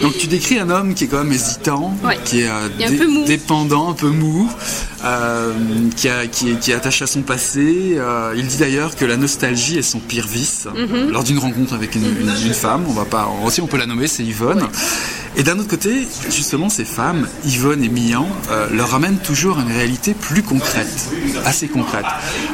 Donc 0.01 0.17
tu 0.17 0.27
décris 0.27 0.57
un 0.59 0.69
homme 0.69 0.93
qui 0.95 1.03
est 1.03 1.07
quand 1.07 1.23
même 1.23 1.31
hésitant, 1.31 1.95
Ouais. 2.03 2.17
qui 2.25 2.41
est 2.41 2.47
euh, 2.49 2.67
un 2.83 2.97
peu 2.97 3.25
dépendant, 3.25 3.89
un 3.91 3.93
peu 3.93 4.07
mou, 4.09 4.49
euh, 5.05 5.53
qui, 5.95 6.09
a- 6.09 6.25
qui 6.27 6.51
est, 6.51 6.59
qui 6.59 6.71
est 6.71 6.73
attaché 6.73 7.03
à 7.03 7.07
son 7.07 7.21
passé. 7.21 7.95
Euh, 7.97 8.33
il 8.35 8.47
dit 8.47 8.57
d'ailleurs 8.57 8.95
que 8.95 9.05
la 9.05 9.17
nostalgie 9.17 9.77
est 9.77 9.81
son 9.83 9.99
pire 9.99 10.25
vice. 10.27 10.67
Mhm. 10.75 11.11
Lors 11.11 11.23
d'une 11.23 11.37
rencontre 11.39 11.73
avec 11.73 11.95
une, 11.95 12.05
une- 12.05 12.33
une 12.45 12.53
femme, 12.53 12.85
on 12.87 12.93
va 12.93 13.05
pas, 13.05 13.29
aussi 13.45 13.61
on 13.61 13.67
peut 13.67 13.77
la 13.77 13.85
nommer, 13.85 14.07
c'est 14.07 14.23
Yvonne. 14.23 14.67
Et 15.37 15.43
d'un 15.43 15.57
autre 15.59 15.69
côté, 15.69 16.07
justement, 16.29 16.69
ces 16.69 16.83
femmes, 16.83 17.27
Yvonne 17.45 17.83
et 17.83 17.89
Mian, 17.89 18.27
euh, 18.49 18.67
leur 18.71 18.89
ramènent 18.89 19.19
toujours 19.19 19.59
une 19.59 19.71
réalité 19.71 20.13
plus 20.13 20.43
concrète, 20.43 21.09
assez 21.45 21.67
concrète. 21.67 22.05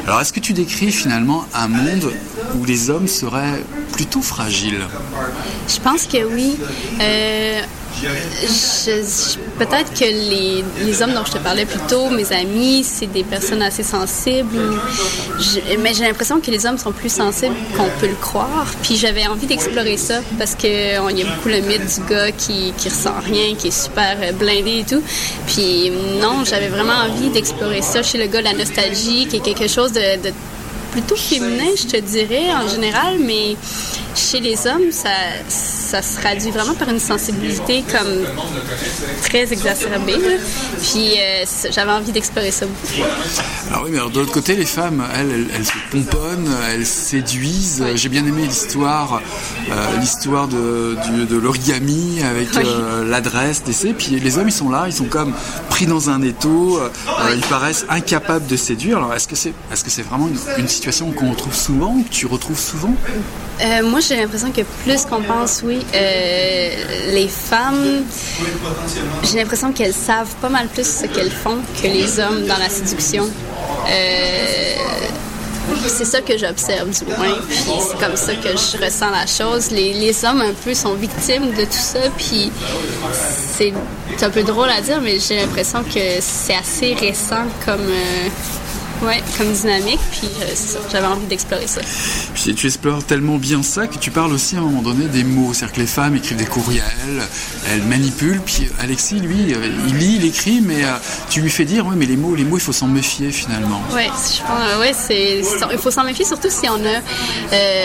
Alors, 0.06 0.20
est-ce 0.20 0.32
que 0.32 0.40
tu 0.40 0.52
décris 0.52 0.92
finalement 0.92 1.44
un 1.54 1.68
monde 1.68 2.12
où 2.56 2.64
les 2.64 2.90
hommes 2.90 3.08
seraient 3.08 3.64
plutôt 3.92 4.22
fragiles? 4.22 4.86
Je 5.68 5.80
pense 5.80 6.06
que 6.06 6.24
oui. 6.24 6.56
Euh, 7.00 7.62
Peut-être 9.58 9.92
que 9.92 10.04
les, 10.04 10.64
les 10.84 11.02
hommes 11.02 11.14
dont 11.14 11.24
je 11.24 11.32
te 11.32 11.38
parlais 11.38 11.64
plus 11.64 11.80
tôt, 11.88 12.08
mes 12.10 12.30
amis, 12.32 12.84
c'est 12.84 13.06
des 13.06 13.24
personnes 13.24 13.62
assez 13.62 13.82
sensibles. 13.82 14.56
Mais 15.80 15.94
j'ai 15.94 16.04
l'impression 16.04 16.40
que 16.40 16.50
les 16.50 16.64
hommes 16.66 16.78
sont 16.78 16.92
plus 16.92 17.12
sensibles 17.12 17.54
qu'on 17.76 17.88
peut 18.00 18.06
le 18.06 18.14
croire. 18.14 18.66
Puis 18.82 18.96
j'avais 18.96 19.26
envie 19.26 19.46
d'explorer 19.46 19.96
ça 19.96 20.20
parce 20.38 20.54
que 20.54 21.00
on- 21.00 21.08
il 21.08 21.18
y 21.18 21.22
a 21.22 21.26
beaucoup 21.26 21.48
le 21.48 21.60
mythe 21.60 21.86
du 21.86 22.00
gars 22.08 22.30
qui, 22.30 22.72
qui 22.76 22.88
ressent 22.88 23.14
rien, 23.24 23.54
qui 23.56 23.68
est 23.68 23.82
super 23.84 24.16
blindé 24.34 24.80
et 24.80 24.84
tout. 24.84 25.02
Puis 25.46 25.90
non, 26.20 26.44
j'avais 26.44 26.68
vraiment 26.68 26.98
envie 27.08 27.30
d'explorer 27.30 27.82
ça 27.82 28.02
chez 28.02 28.18
le 28.18 28.26
gars, 28.26 28.42
la 28.42 28.52
nostalgie, 28.52 29.26
qui 29.26 29.36
est 29.36 29.40
quelque 29.40 29.68
chose 29.68 29.92
de 29.92 30.00
plutôt 30.92 31.16
féminin, 31.16 31.70
je 31.76 31.84
te 31.86 31.96
dirais, 31.98 32.46
en 32.54 32.66
général, 32.68 33.16
mais 33.20 33.56
chez 34.16 34.40
les 34.40 34.66
hommes, 34.66 34.90
ça, 34.90 35.10
ça 35.88 36.02
se 36.02 36.16
traduit 36.20 36.50
vraiment 36.50 36.74
par 36.74 36.90
une 36.90 36.98
sensibilité 36.98 37.82
comme 37.90 38.26
très 39.22 39.50
exacerbée. 39.52 40.18
Puis 40.82 41.14
euh, 41.18 41.44
j'avais 41.70 41.92
envie 41.92 42.12
d'explorer 42.12 42.50
ça 42.50 42.66
beaucoup. 42.66 43.08
Alors 43.70 43.84
oui, 43.84 43.90
mais 43.92 43.98
alors, 43.98 44.10
de 44.10 44.20
l'autre 44.20 44.32
côté, 44.32 44.54
les 44.54 44.66
femmes, 44.66 45.02
elles, 45.14 45.30
elles, 45.30 45.46
elles 45.56 45.66
se 45.66 45.72
pomponnent, 45.90 46.50
elles 46.70 46.86
séduisent. 46.86 47.84
J'ai 47.94 48.08
bien 48.10 48.24
aimé 48.26 48.42
l'histoire, 48.46 49.22
euh, 49.70 49.96
l'histoire 50.00 50.46
de, 50.48 50.96
l'origami 51.38 52.22
avec 52.22 52.48
Oui. 52.56 52.62
euh, 52.66 53.08
l'adresse, 53.08 53.62
d'essai. 53.64 53.94
Puis 53.96 54.18
les 54.20 54.36
hommes, 54.38 54.48
ils 54.48 54.52
sont 54.52 54.68
là, 54.70 54.84
ils 54.88 54.92
sont 54.92 55.06
comme 55.06 55.32
pris 55.70 55.86
dans 55.86 56.10
un 56.10 56.20
étau. 56.22 56.78
euh, 56.78 56.88
ils 57.34 57.40
paraissent 57.46 57.86
incapables 57.88 58.46
de 58.46 58.56
séduire. 58.56 58.98
Alors 58.98 59.14
est-ce 59.14 59.28
que 59.28 59.36
c'est, 59.36 59.52
est-ce 59.72 59.84
que 59.84 59.90
c'est 59.90 60.02
vraiment 60.02 60.28
une, 60.28 60.60
une 60.62 60.68
situation 60.68 61.10
qu'on 61.12 61.30
retrouve 61.30 61.54
souvent, 61.54 62.02
que 62.02 62.08
tu 62.10 62.26
retrouves 62.26 62.58
souvent? 62.60 62.94
Euh, 63.60 63.82
moi, 63.82 64.00
j'ai 64.00 64.16
l'impression 64.16 64.52
que 64.52 64.62
plus 64.84 65.04
qu'on 65.04 65.22
pense, 65.22 65.62
oui, 65.64 65.84
euh, 65.94 66.70
les 67.12 67.28
femmes, 67.28 68.04
j'ai 69.24 69.38
l'impression 69.38 69.72
qu'elles 69.72 69.94
savent 69.94 70.34
pas 70.40 70.48
mal 70.48 70.68
plus 70.68 70.86
ce 70.86 71.06
qu'elles 71.06 71.30
font 71.30 71.58
que 71.82 71.88
les 71.88 72.20
hommes 72.20 72.46
dans 72.46 72.58
la 72.58 72.68
séduction. 72.68 73.24
Euh, 73.88 74.74
c'est 75.86 76.04
ça 76.04 76.20
que 76.20 76.38
j'observe 76.38 76.88
du 76.88 77.04
moins, 77.04 77.36
puis 77.48 77.58
c'est 77.80 77.98
comme 77.98 78.16
ça 78.16 78.34
que 78.34 78.48
je 78.48 78.84
ressens 78.84 79.10
la 79.10 79.26
chose. 79.26 79.70
Les, 79.70 79.92
les 79.92 80.24
hommes 80.24 80.40
un 80.40 80.52
peu 80.52 80.72
sont 80.72 80.94
victimes 80.94 81.50
de 81.50 81.64
tout 81.64 81.72
ça, 81.72 81.98
puis 82.16 82.52
c'est 83.12 83.72
un 84.22 84.30
peu 84.30 84.42
drôle 84.44 84.70
à 84.70 84.80
dire, 84.80 85.00
mais 85.00 85.18
j'ai 85.18 85.36
l'impression 85.36 85.82
que 85.82 86.20
c'est 86.20 86.54
assez 86.54 86.94
récent 86.94 87.44
comme, 87.64 87.90
ouais, 89.02 89.22
comme 89.36 89.52
dynamique, 89.52 90.00
puis 90.10 90.28
euh, 90.42 90.54
ça, 90.54 90.78
j'avais 90.90 91.06
envie 91.06 91.26
d'explorer 91.26 91.66
ça. 91.66 91.80
Puis 92.34 92.54
tu 92.54 92.66
explores 92.66 93.04
tellement 93.04 93.36
bien 93.36 93.62
ça 93.62 93.86
que 93.86 93.98
tu 93.98 94.10
parles 94.10 94.32
aussi 94.32 94.56
à 94.56 94.60
un 94.60 94.62
moment 94.62 94.82
donné 94.82 95.06
des 95.06 95.24
mots. 95.24 95.52
C'est-à-dire 95.52 95.74
que 95.74 95.80
les 95.80 95.86
femmes 95.86 96.16
écrivent 96.16 96.38
des 96.38 96.46
courriels, 96.46 96.82
elles 97.70 97.82
manipulent. 97.82 98.40
Puis 98.44 98.68
Alexis, 98.78 99.20
lui, 99.20 99.54
euh, 99.54 99.70
il 99.88 99.96
lit, 99.96 100.16
il 100.16 100.24
écrit, 100.24 100.60
mais 100.60 100.84
euh, 100.84 100.96
tu 101.30 101.40
lui 101.40 101.50
fais 101.50 101.64
dire, 101.64 101.86
oui, 101.86 101.94
mais 101.96 102.06
les 102.06 102.16
mots, 102.16 102.34
les 102.34 102.44
mots, 102.44 102.56
il 102.56 102.62
faut 102.62 102.72
s'en 102.72 102.88
méfier 102.88 103.30
finalement. 103.32 103.80
Oui, 103.94 104.04
je 104.06 104.42
pense, 104.42 104.78
ouais, 104.80 104.92
c'est, 104.92 105.42
il 105.72 105.78
faut 105.78 105.90
s'en 105.90 106.04
méfier, 106.04 106.24
surtout 106.24 106.50
si 106.50 106.68
on 106.68 106.74
a, 106.84 107.00
euh, 107.52 107.84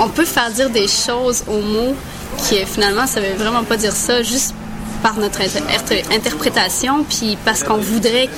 on 0.00 0.08
peut 0.08 0.24
faire 0.24 0.50
dire 0.50 0.70
des 0.70 0.88
choses 0.88 1.44
aux 1.46 1.60
mots 1.60 1.94
qui 2.38 2.56
euh, 2.56 2.66
finalement 2.66 3.06
ça 3.06 3.20
veut 3.20 3.34
vraiment 3.36 3.64
pas 3.64 3.76
dire 3.76 3.92
ça, 3.92 4.22
juste 4.22 4.54
par 5.02 5.16
notre 5.18 5.40
inter- 5.40 5.62
inter- 5.74 6.02
interprétation, 6.14 7.04
puis 7.04 7.36
parce 7.44 7.62
qu'on 7.62 7.76
voudrait 7.78 8.28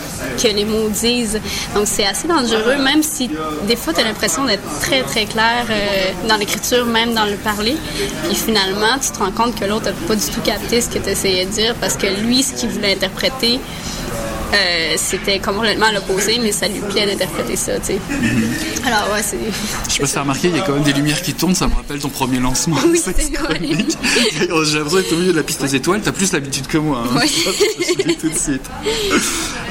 que 0.42 0.48
les 0.48 0.64
mots 0.64 0.88
disent. 0.88 1.40
Donc 1.74 1.86
c'est 1.86 2.06
assez 2.06 2.28
dangereux, 2.28 2.76
même 2.82 3.02
si 3.02 3.30
des 3.66 3.76
fois 3.76 3.92
tu 3.92 4.00
as 4.00 4.04
l'impression 4.04 4.44
d'être 4.44 4.62
très 4.80 5.02
très 5.02 5.24
clair 5.24 5.66
euh, 5.70 6.28
dans 6.28 6.36
l'écriture, 6.36 6.84
même 6.86 7.14
dans 7.14 7.24
le 7.26 7.36
parler, 7.36 7.76
puis 8.24 8.34
finalement 8.36 8.98
tu 9.00 9.10
te 9.10 9.18
rends 9.18 9.32
compte 9.32 9.58
que 9.58 9.64
l'autre 9.64 9.86
n'a 9.86 9.92
pas 10.06 10.14
du 10.16 10.26
tout 10.26 10.40
capté 10.40 10.80
ce 10.80 10.88
que 10.88 10.98
tu 10.98 11.08
essayais 11.10 11.44
de 11.46 11.50
dire 11.50 11.74
parce 11.80 11.94
que 11.96 12.06
lui, 12.06 12.42
ce 12.42 12.52
qu'il 12.54 12.68
voulait 12.70 12.92
interpréter, 12.92 13.60
euh, 14.54 14.94
c'était 14.96 15.38
complètement 15.38 15.86
à 15.86 15.92
l'opposé, 15.92 16.38
mais 16.40 16.52
ça 16.52 16.68
lui 16.68 16.80
plaît 16.80 17.06
d'interpréter 17.06 17.56
ça, 17.56 17.78
tu 17.78 17.86
sais. 17.86 17.98
Alors, 18.86 19.12
ouais, 19.12 19.22
c'est. 19.22 19.36
Je 19.88 19.92
sais 19.94 20.00
pas 20.00 20.06
si 20.06 20.14
t'as 20.14 20.20
remarqué, 20.20 20.48
il 20.48 20.56
y 20.56 20.60
a 20.60 20.62
quand 20.62 20.74
même 20.74 20.82
des 20.82 20.92
lumières 20.92 21.20
qui 21.22 21.34
tournent, 21.34 21.54
ça 21.54 21.66
me 21.68 21.74
rappelle 21.74 21.98
ton 21.98 22.08
premier 22.08 22.38
lancement. 22.40 22.76
Oui, 22.86 22.98
c'est 23.04 23.16
J'ai 23.20 24.46
l'impression 24.48 24.96
d'être 24.96 25.12
au 25.12 25.16
milieu 25.16 25.32
de 25.32 25.36
la 25.36 25.42
piste 25.42 25.62
aux 25.62 25.66
étoiles, 25.66 26.00
t'as 26.02 26.12
plus 26.12 26.32
l'habitude 26.32 26.66
que 26.66 26.78
moi. 26.78 27.04
hein. 27.04 27.20
Oui. 27.20 27.28
Je 28.08 28.12
tout 28.14 28.28
de 28.30 28.38
suite. 28.38 28.64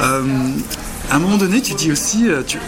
Euh, 0.01 0.23
à 1.11 1.15
un 1.15 1.19
moment 1.19 1.37
donné, 1.37 1.61
tu 1.61 1.73
dis 1.73 1.91
aussi, 1.91 2.27
euh, 2.27 2.43
tu- 2.45 2.59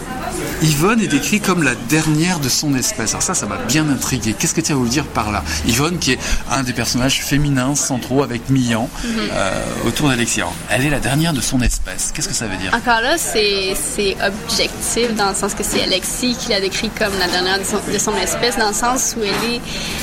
Yvonne 0.61 1.01
est 1.01 1.07
décrite 1.07 1.45
comme 1.45 1.63
la 1.63 1.75
dernière 1.89 2.39
de 2.39 2.49
son 2.49 2.73
espèce. 2.75 3.11
Alors 3.11 3.21
ça, 3.21 3.33
ça 3.33 3.45
m'a 3.45 3.57
bien 3.67 3.89
intrigué. 3.89 4.35
Qu'est-ce 4.37 4.53
que 4.53 4.61
tu 4.61 4.71
as 4.71 4.75
voulu 4.75 4.89
dire 4.89 5.05
par 5.05 5.31
là? 5.31 5.43
Yvonne, 5.67 5.99
qui 5.99 6.13
est 6.13 6.19
un 6.51 6.63
des 6.63 6.73
personnages 6.73 7.21
féminins 7.21 7.75
centraux 7.75 8.23
avec 8.23 8.49
Mian 8.49 8.89
Mhm. 9.03 9.09
euh, 9.31 9.63
autour 9.87 10.09
d'Alexia. 10.09 10.45
Elle 10.69 10.85
est 10.85 10.89
la 10.89 10.99
dernière 10.99 11.33
de 11.33 11.41
son 11.41 11.61
espèce. 11.61 12.11
Qu'est-ce 12.13 12.27
que 12.29 12.33
ça 12.33 12.45
veut 12.47 12.57
dire? 12.57 12.71
Encore 12.73 13.01
là, 13.01 13.17
c'est 13.17 13.73
c'est 13.95 14.15
objectif 14.25 15.13
dans 15.15 15.29
le 15.29 15.35
sens 15.35 15.53
que 15.53 15.63
c'est 15.63 15.83
Alexis 15.83 16.35
qui 16.39 16.49
l'a 16.49 16.61
décrit 16.61 16.89
comme 16.89 17.17
la 17.19 17.27
dernière 17.27 17.59
de 17.59 17.63
son, 17.65 17.79
de 17.91 17.97
son 17.97 18.15
espèce, 18.17 18.57
dans 18.57 18.69
le 18.69 18.73
sens 18.75 19.15
où 19.17 19.23
elle 19.23 19.53
est, 19.53 19.57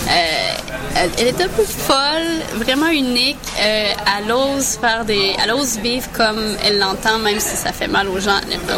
euh, 0.08 0.52
elle, 0.96 1.10
elle 1.18 1.26
est 1.28 1.40
un 1.40 1.48
peu 1.48 1.64
folle, 1.64 2.62
vraiment 2.64 2.88
unique. 2.88 3.36
Euh, 3.60 3.92
elle 4.18 4.32
ose 4.32 4.78
faire 4.80 5.04
des, 5.04 5.34
elle 5.42 5.52
ose 5.52 5.78
vivre 5.78 6.08
comme 6.12 6.56
elle 6.64 6.78
l'entend, 6.78 7.18
même 7.18 7.40
si 7.40 7.56
ça 7.56 7.72
fait 7.72 7.88
mal 7.88 8.08
aux 8.08 8.20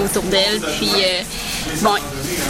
autour 0.04 0.22
d'elle. 0.24 0.60
Puis 0.78 0.90
euh, 0.96 1.22
bon, 1.82 1.94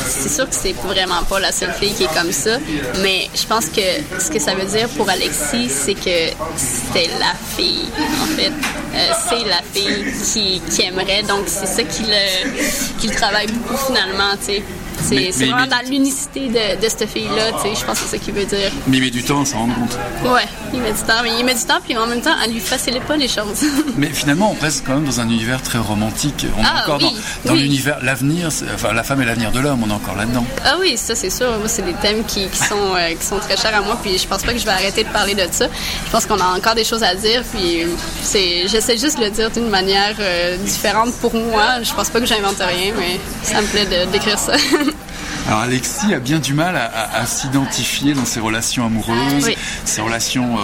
c'est 0.07 0.29
sûr 0.29 0.49
que 0.49 0.55
c'est 0.55 0.73
vraiment 0.73 1.23
pas 1.29 1.41
la 1.41 1.53
seule 1.53 1.73
fille 1.73 1.93
qui 1.93 2.05
est 2.05 2.15
comme 2.15 2.33
ça, 2.33 2.59
mais 3.03 3.29
je 3.35 3.47
pense 3.47 3.67
que 3.67 3.81
ce 4.19 4.31
que 4.31 4.39
ça 4.39 4.55
veut 4.55 4.65
dire 4.67 4.89
pour 4.91 5.09
Alexis, 5.09 5.69
c'est 5.71 5.95
que 5.95 6.33
c'était 6.57 7.11
la 7.19 7.35
fille, 7.57 7.89
en 8.23 8.27
fait. 8.37 8.53
Euh, 8.95 9.13
c'est 9.29 9.45
la 9.49 9.61
fille 9.73 10.05
qui, 10.33 10.61
qui 10.71 10.83
aimerait, 10.83 11.23
donc 11.23 11.45
c'est 11.47 11.67
ça 11.67 11.83
qui 11.83 12.03
le, 12.05 12.99
qui 12.99 13.09
le 13.09 13.15
travaille 13.15 13.47
beaucoup 13.49 13.77
finalement, 13.87 14.33
tu 14.41 14.55
sais. 14.55 14.63
C'est 15.03 15.31
vraiment 15.31 15.57
mais- 15.63 15.67
dans 15.69 15.91
l'unicité 15.91 16.49
de, 16.49 16.81
de 16.83 16.89
cette 16.89 17.09
fille-là, 17.09 17.53
tu 17.63 17.69
sais. 17.69 17.81
Je 17.81 17.85
pense 17.85 17.99
que 18.01 18.05
c'est 18.07 18.17
ça 18.17 18.19
qu'il 18.19 18.35
veut 18.35 18.45
dire. 18.45 18.71
Mais 18.87 18.97
il 18.99 19.03
met 19.03 19.11
du 19.11 19.23
temps 19.23 19.43
à 19.43 19.45
s'en 19.45 19.59
rendre 19.59 19.75
compte. 19.75 19.99
Ouais, 20.33 20.43
il 20.73 20.81
met 20.81 20.93
du 20.93 20.99
temps, 21.01 21.23
mais 21.23 21.31
il 21.39 21.45
met 21.45 21.55
du 21.55 21.65
temps, 21.65 21.79
puis 21.85 21.97
en 21.97 22.07
même 22.07 22.21
temps, 22.21 22.35
elle 22.45 22.53
lui 22.53 22.61
facilite 22.61 23.03
pas 23.05 23.17
les 23.17 23.29
choses. 23.29 23.63
Mais 23.97 24.09
finalement, 24.09 24.55
on 24.59 24.63
reste 24.63 24.85
quand 24.87 24.95
même 24.95 25.05
dans 25.05 25.21
un 25.21 25.29
univers 25.29 25.63
très 25.63 25.79
romantique. 25.79 26.47
On 26.57 26.63
est 26.63 26.67
Ah, 26.67 26.83
encore 26.83 26.99
oui, 26.99 27.15
dans, 27.45 27.51
dans 27.51 27.57
oui. 27.57 27.63
l'univers, 27.63 27.99
l'avenir, 28.03 28.49
enfin 28.75 28.93
la 28.93 29.03
femme 29.03 29.21
est 29.23 29.25
l'avenir 29.27 29.51
de 29.53 29.61
l'homme, 29.61 29.83
on 29.85 29.91
est 29.91 29.93
encore 29.93 30.17
là-dedans. 30.17 30.45
Ah 30.65 30.77
oui, 30.81 30.97
ça 30.97 31.15
c'est 31.15 31.31
sûr. 31.31 31.49
Moi, 31.59 31.69
c'est 31.69 31.83
des 31.85 31.95
thèmes 31.95 32.25
qui, 32.25 32.49
qui 32.49 32.59
sont, 32.59 32.95
euh, 32.97 33.15
qui 33.19 33.25
sont 33.27 33.39
très 33.39 33.57
chers 33.57 33.75
à 33.75 33.81
moi. 33.81 33.99
Puis 34.03 34.19
je 34.19 34.27
pense 34.27 34.43
pas 34.43 34.53
que 34.53 34.59
je 34.59 34.65
vais 34.65 34.71
arrêter 34.73 35.05
de 35.05 35.09
parler 35.09 35.35
de 35.35 35.47
ça. 35.51 35.67
Je 36.07 36.11
pense 36.11 36.27
qu'on 36.27 36.39
a 36.41 36.57
encore 36.57 36.75
des 36.75 36.85
choses 36.85 37.03
à 37.03 37.15
dire. 37.15 37.43
Puis 37.55 37.85
c'est, 38.23 38.69
j'essaie 38.69 38.97
juste 38.99 39.19
de 39.19 39.25
le 39.25 39.31
dire 39.31 39.51
d'une 39.51 39.69
manière 39.69 40.15
euh, 40.21 40.57
différente 40.59 41.13
pour 41.21 41.35
moi. 41.35 41.83
Je 41.83 41.93
pense 41.95 42.09
pas 42.11 42.21
que 42.21 42.27
j'invente 42.27 42.59
rien, 42.59 42.93
mais 42.99 43.19
ça 43.43 43.61
me 43.61 43.67
plaît 43.67 43.87
de, 43.87 44.11
d'écrire 44.11 44.39
ça. 44.39 44.53
Alors 45.49 45.61
Alexis 45.61 46.13
a 46.13 46.19
bien 46.19 46.41
du 46.41 46.53
mal 46.53 46.77
à, 46.77 46.85
à- 46.85 47.21
à 47.23 47.27
s'identifier 47.27 48.13
dans 48.13 48.27
ses 48.27 48.39
relations 48.39 48.85
amoureuses, 48.85 49.47
Oui. 49.47 49.57
ses 49.87 50.03
relations 50.03 50.59
euh, 50.59 50.63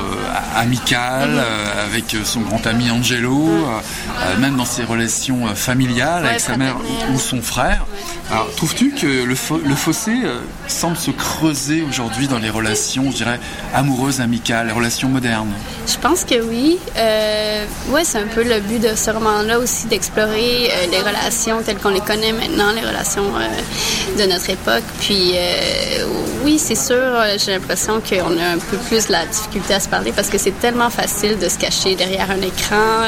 amicales 0.56 1.30
euh, 1.38 1.86
avec 1.86 2.14
son 2.24 2.40
grand 2.42 2.66
ami 2.66 2.90
Angelo, 2.90 3.48
euh, 3.48 3.78
euh, 4.20 4.36
même 4.38 4.56
dans 4.56 4.66
ses 4.66 4.84
relations 4.84 5.46
euh, 5.48 5.54
familiales 5.54 6.24
Ouais, 6.24 6.28
avec 6.30 6.40
sa 6.40 6.58
mère 6.58 6.76
ou 7.14 7.18
son 7.18 7.40
frère. 7.40 7.86
Alors 8.30 8.50
trouves-tu 8.56 8.90
que 8.92 9.06
le, 9.24 9.34
fo- 9.34 9.60
le 9.64 9.74
fossé 9.74 10.12
euh, 10.24 10.40
semble 10.68 10.96
se 10.98 11.10
creuser 11.10 11.82
aujourd'hui 11.88 12.26
dans 12.28 12.38
les 12.38 12.50
relations, 12.50 13.10
je 13.10 13.16
dirais, 13.16 13.40
amoureuses, 13.74 14.20
amicales, 14.20 14.66
les 14.66 14.72
relations 14.72 15.08
modernes? 15.08 15.52
Je 15.86 15.96
pense 15.96 16.24
que 16.24 16.42
oui. 16.42 16.78
Euh, 16.96 17.64
ouais, 17.88 18.04
c'est 18.04 18.18
un 18.18 18.26
peu 18.26 18.42
le 18.42 18.60
but 18.60 18.80
de 18.80 18.94
ce 18.96 19.10
roman-là 19.10 19.58
aussi, 19.58 19.86
d'explorer 19.86 20.70
euh, 20.70 20.86
les 20.90 20.98
relations 21.00 21.62
telles 21.62 21.76
qu'on 21.78 21.90
les 21.90 22.00
connaît 22.00 22.32
maintenant, 22.32 22.72
les 22.74 22.80
relations 22.86 23.24
euh, 23.36 24.18
de 24.22 24.30
notre 24.30 24.48
époque. 24.50 24.73
Puis 25.00 25.32
euh, 25.34 26.06
oui, 26.44 26.58
c'est 26.58 26.74
sûr, 26.74 26.96
euh, 26.96 27.36
j'ai 27.38 27.52
l'impression 27.52 28.00
qu'on 28.00 28.38
a 28.38 28.46
un 28.54 28.58
peu 28.58 28.76
plus 28.88 29.06
de 29.06 29.12
la 29.12 29.26
difficulté 29.26 29.74
à 29.74 29.80
se 29.80 29.88
parler 29.88 30.12
parce 30.12 30.28
que 30.28 30.38
c'est 30.38 30.58
tellement 30.60 30.90
facile 30.90 31.38
de 31.38 31.48
se 31.48 31.58
cacher 31.58 31.94
derrière 31.94 32.30
un 32.30 32.40
écran, 32.40 33.04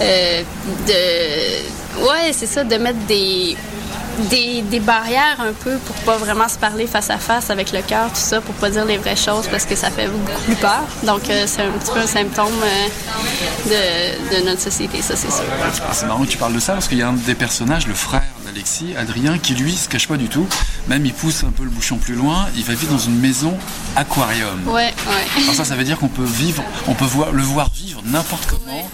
euh. 0.00 0.42
Ouais, 2.00 2.32
c'est 2.32 2.46
ça, 2.46 2.62
de 2.62 2.76
mettre 2.76 2.98
des 3.08 3.56
des, 4.30 4.80
barrières 4.80 5.40
un 5.40 5.52
peu 5.52 5.76
pour 5.78 5.94
pas 5.96 6.16
vraiment 6.16 6.48
se 6.48 6.58
parler 6.58 6.86
face 6.86 7.10
à 7.10 7.18
face 7.18 7.50
avec 7.50 7.72
le 7.72 7.82
cœur, 7.82 8.08
tout 8.08 8.16
ça, 8.16 8.40
pour 8.40 8.54
pas 8.56 8.68
dire 8.68 8.84
les 8.84 8.96
vraies 8.96 9.16
choses 9.16 9.46
parce 9.48 9.64
que 9.64 9.76
ça 9.76 9.90
fait 9.90 10.08
beaucoup 10.08 10.40
plus 10.44 10.56
peur. 10.56 10.82
Donc 11.04 11.22
c'est 11.24 11.62
un 11.62 11.70
petit 11.70 11.92
peu 11.92 12.00
un 12.00 12.06
symptôme 12.06 12.52
de, 13.66 14.36
de 14.36 14.44
notre 14.44 14.60
société, 14.60 15.02
ça 15.02 15.14
c'est 15.16 15.30
sûr. 15.30 15.44
C'est 15.92 16.06
marrant 16.06 16.24
que 16.24 16.30
tu 16.30 16.38
parles 16.38 16.54
de 16.54 16.60
ça 16.60 16.72
parce 16.74 16.88
qu'il 16.88 16.98
y 16.98 17.02
a 17.02 17.08
un 17.08 17.12
des 17.12 17.34
personnages, 17.34 17.86
le 17.86 17.94
frère 17.94 18.22
d'Alexis, 18.48 18.94
Adrien, 18.96 19.38
qui 19.38 19.54
lui 19.54 19.72
se 19.72 19.88
cache 19.88 20.08
pas 20.08 20.16
du 20.16 20.28
tout. 20.28 20.46
Même 20.88 21.04
il 21.04 21.12
pousse 21.12 21.44
un 21.44 21.50
peu 21.50 21.64
le 21.64 21.70
bouchon 21.70 21.98
plus 21.98 22.14
loin. 22.14 22.46
Il 22.56 22.64
va 22.64 22.74
vivre 22.74 22.92
dans 22.92 22.98
une 22.98 23.18
maison 23.18 23.56
aquarium. 23.94 24.66
Ouais, 24.66 24.94
ouais. 25.06 25.42
Alors 25.42 25.54
ça, 25.54 25.64
ça 25.64 25.76
veut 25.76 25.84
dire 25.84 25.98
qu'on 25.98 26.08
peut 26.08 26.24
vivre, 26.24 26.64
on 26.86 26.94
peut 26.94 27.04
voir, 27.04 27.32
le 27.32 27.42
voir 27.42 27.70
vivre 27.74 28.00
n'importe 28.04 28.46
comment. 28.46 28.88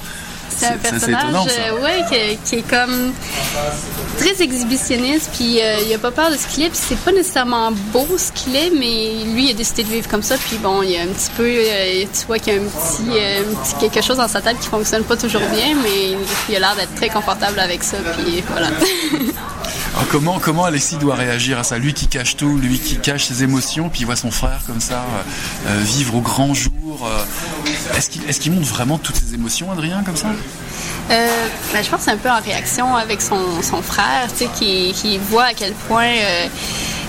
C'est 0.57 0.67
un 0.67 0.79
personnage 0.79 1.23
étonnant, 1.23 1.47
euh, 1.47 1.83
ouais, 1.83 2.05
qui, 2.11 2.37
qui 2.45 2.55
est 2.57 2.69
comme 2.69 3.13
très 4.19 4.43
exhibitionniste, 4.43 5.31
puis 5.33 5.61
euh, 5.61 5.79
il 5.87 5.93
a 5.95 5.99
pas 5.99 6.11
peur 6.11 6.31
de 6.31 6.37
ce 6.37 6.47
qu'il 6.47 6.65
est, 6.65 6.71
puis 6.71 6.79
c'est 6.81 6.99
pas 6.99 7.13
nécessairement 7.13 7.73
beau 7.93 8.07
ce 8.17 8.33
qu'il 8.33 8.55
est, 8.57 8.71
mais 8.71 9.25
lui 9.33 9.47
il 9.47 9.51
a 9.51 9.55
décidé 9.55 9.83
de 9.85 9.89
vivre 9.89 10.09
comme 10.09 10.23
ça, 10.23 10.37
puis 10.37 10.57
bon, 10.59 10.83
il 10.83 10.91
y 10.91 10.97
a 10.97 11.03
un 11.03 11.07
petit 11.09 11.31
peu, 11.37 11.47
euh, 11.47 12.05
tu 12.13 12.27
vois 12.27 12.39
qu'il 12.39 12.55
y 12.55 12.57
a 12.57 12.61
un 12.61 12.65
petit, 12.65 13.11
un 13.11 13.63
petit 13.63 13.75
quelque 13.91 14.05
chose 14.05 14.19
dans 14.19 14.29
sa 14.29 14.41
tête 14.41 14.59
qui 14.61 14.69
fonctionne 14.69 15.05
pas 15.05 15.17
toujours 15.17 15.43
bien, 15.43 15.75
mais 15.83 16.17
il 16.49 16.57
a 16.57 16.61
l'air 16.61 16.77
d'être 16.77 16.95
très 16.95 17.09
confortable 17.09 17.59
avec 17.59 17.83
ça, 17.83 17.97
puis 18.17 18.43
voilà. 18.51 18.69
Alors 19.95 20.09
comment, 20.09 20.41
comment 20.41 20.65
Alexis 20.65 20.97
doit 20.97 21.15
réagir 21.15 21.57
à 21.59 21.63
ça? 21.63 21.79
Lui 21.79 21.95
qui 21.95 22.09
cache 22.09 22.37
tout, 22.37 22.59
lui 22.59 22.81
qui 22.81 22.97
cache 22.99 23.27
ses 23.27 23.45
émotions, 23.45 23.91
puis 23.91 24.01
il 24.01 24.07
voit 24.07 24.17
son 24.17 24.33
frère 24.33 24.61
comme 24.67 24.81
ça 24.81 25.05
vivre 25.83 26.17
au 26.17 26.21
grand 26.21 26.53
jour. 26.53 26.73
Euh, 27.03 27.97
est-ce 28.29 28.41
qu'il 28.41 28.53
montre 28.53 28.69
vraiment 28.69 28.99
toutes 28.99 29.17
ses 29.17 29.35
émotions, 29.35 29.71
Adrien, 29.73 30.03
comme 30.05 30.17
ça? 30.17 30.29
Euh, 31.11 31.29
ben, 31.73 31.85
je 31.85 31.91
pense 31.91 32.01
que 32.01 32.05
c'est 32.05 32.11
un 32.13 32.17
peu 32.17 32.31
en 32.31 32.41
réaction 32.41 32.95
avec 32.95 33.21
son, 33.21 33.61
frère, 33.83 34.29
tu 34.31 34.45
sais, 34.45 34.51
qui, 34.59 34.93
qui 34.93 35.19
voit 35.19 35.45
à 35.45 35.55
quel 35.55 35.73
point 35.73 36.07
euh, 36.07 36.47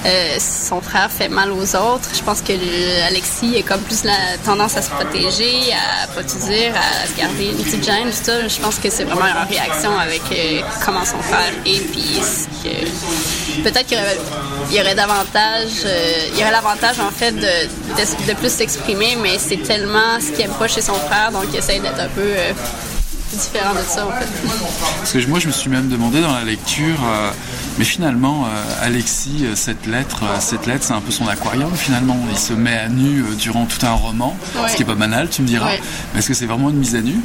euh, 0.05 0.37
son 0.39 0.81
frère 0.81 1.09
fait 1.11 1.29
mal 1.29 1.51
aux 1.51 1.75
autres. 1.75 2.09
Je 2.13 2.21
pense 2.21 2.41
que 2.41 2.53
le- 2.53 3.03
Alexis 3.07 3.57
a 3.57 3.61
comme 3.63 3.81
plus 3.81 4.03
la 4.03 4.37
tendance 4.45 4.77
à 4.77 4.81
se 4.81 4.89
protéger, 4.89 5.73
à 5.73 6.07
pas 6.07 6.23
tout 6.23 6.37
dire, 6.47 6.73
à 6.75 7.07
se 7.07 7.17
garder 7.17 7.47
une 7.47 7.63
petite 7.63 7.83
gêne, 7.83 8.09
tout 8.09 8.23
ça. 8.23 8.47
Je 8.47 8.59
pense 8.59 8.75
que 8.75 8.89
c'est 8.89 9.03
vraiment 9.03 9.25
en 9.25 9.47
réaction 9.47 9.97
avec 9.97 10.21
euh, 10.31 10.61
comment 10.85 11.05
son 11.05 11.19
frère 11.19 11.51
est, 11.65 11.79
puis 11.91 12.21
peut-être 13.63 13.87
qu'il 13.87 13.97
y 14.71 14.79
aurait, 14.81 14.95
davantage, 14.95 15.69
euh, 15.85 16.13
il 16.33 16.39
y 16.39 16.41
aurait 16.43 16.51
l'avantage 16.51 16.99
en 16.99 17.11
fait 17.11 17.31
de, 17.31 18.27
de, 18.27 18.33
plus 18.33 18.51
s'exprimer, 18.51 19.17
mais 19.21 19.37
c'est 19.39 19.57
tellement 19.63 20.19
ce 20.19 20.31
qu'il 20.31 20.45
aime 20.45 20.53
pas 20.59 20.67
chez 20.67 20.81
son 20.81 20.93
frère, 20.93 21.31
donc 21.31 21.45
il 21.51 21.57
essaie 21.57 21.79
d'être 21.79 21.99
un 21.99 22.09
peu 22.09 22.21
différent 23.33 23.73
de 23.73 23.79
ça 23.79 24.05
en 24.07 24.11
fait. 24.11 24.27
Parce 24.99 25.11
que 25.11 25.27
moi, 25.27 25.39
je 25.39 25.47
me 25.47 25.51
suis 25.51 25.69
même 25.69 25.89
demandé 25.89 26.21
dans 26.21 26.33
la 26.33 26.43
lecture, 26.43 26.97
euh, 27.03 27.31
mais 27.77 27.85
finalement, 27.85 28.45
euh, 28.45 28.63
Alexis, 28.85 29.39
euh, 29.43 29.55
cette 29.55 29.85
lettre, 29.85 30.23
euh, 30.23 30.37
cette 30.39 30.65
lettre, 30.65 30.83
c'est 30.85 30.93
un 30.93 31.01
peu 31.01 31.11
son 31.11 31.27
aquarium. 31.27 31.71
Finalement, 31.75 32.17
il 32.31 32.37
se 32.37 32.53
met 32.53 32.77
à 32.77 32.87
nu 32.89 33.23
durant 33.37 33.65
tout 33.65 33.83
un 33.85 33.93
roman, 33.93 34.35
Ouais. 34.55 34.69
ce 34.69 34.75
qui 34.75 34.83
est 34.83 34.85
pas 34.85 34.95
banal, 34.95 35.29
tu 35.29 35.41
me 35.41 35.47
diras. 35.47 35.67
Ouais. 35.67 35.81
Est-ce 36.17 36.27
que 36.27 36.33
c'est 36.33 36.45
vraiment 36.45 36.69
une 36.69 36.77
mise 36.77 36.95
à 36.95 37.01
nu? 37.01 37.15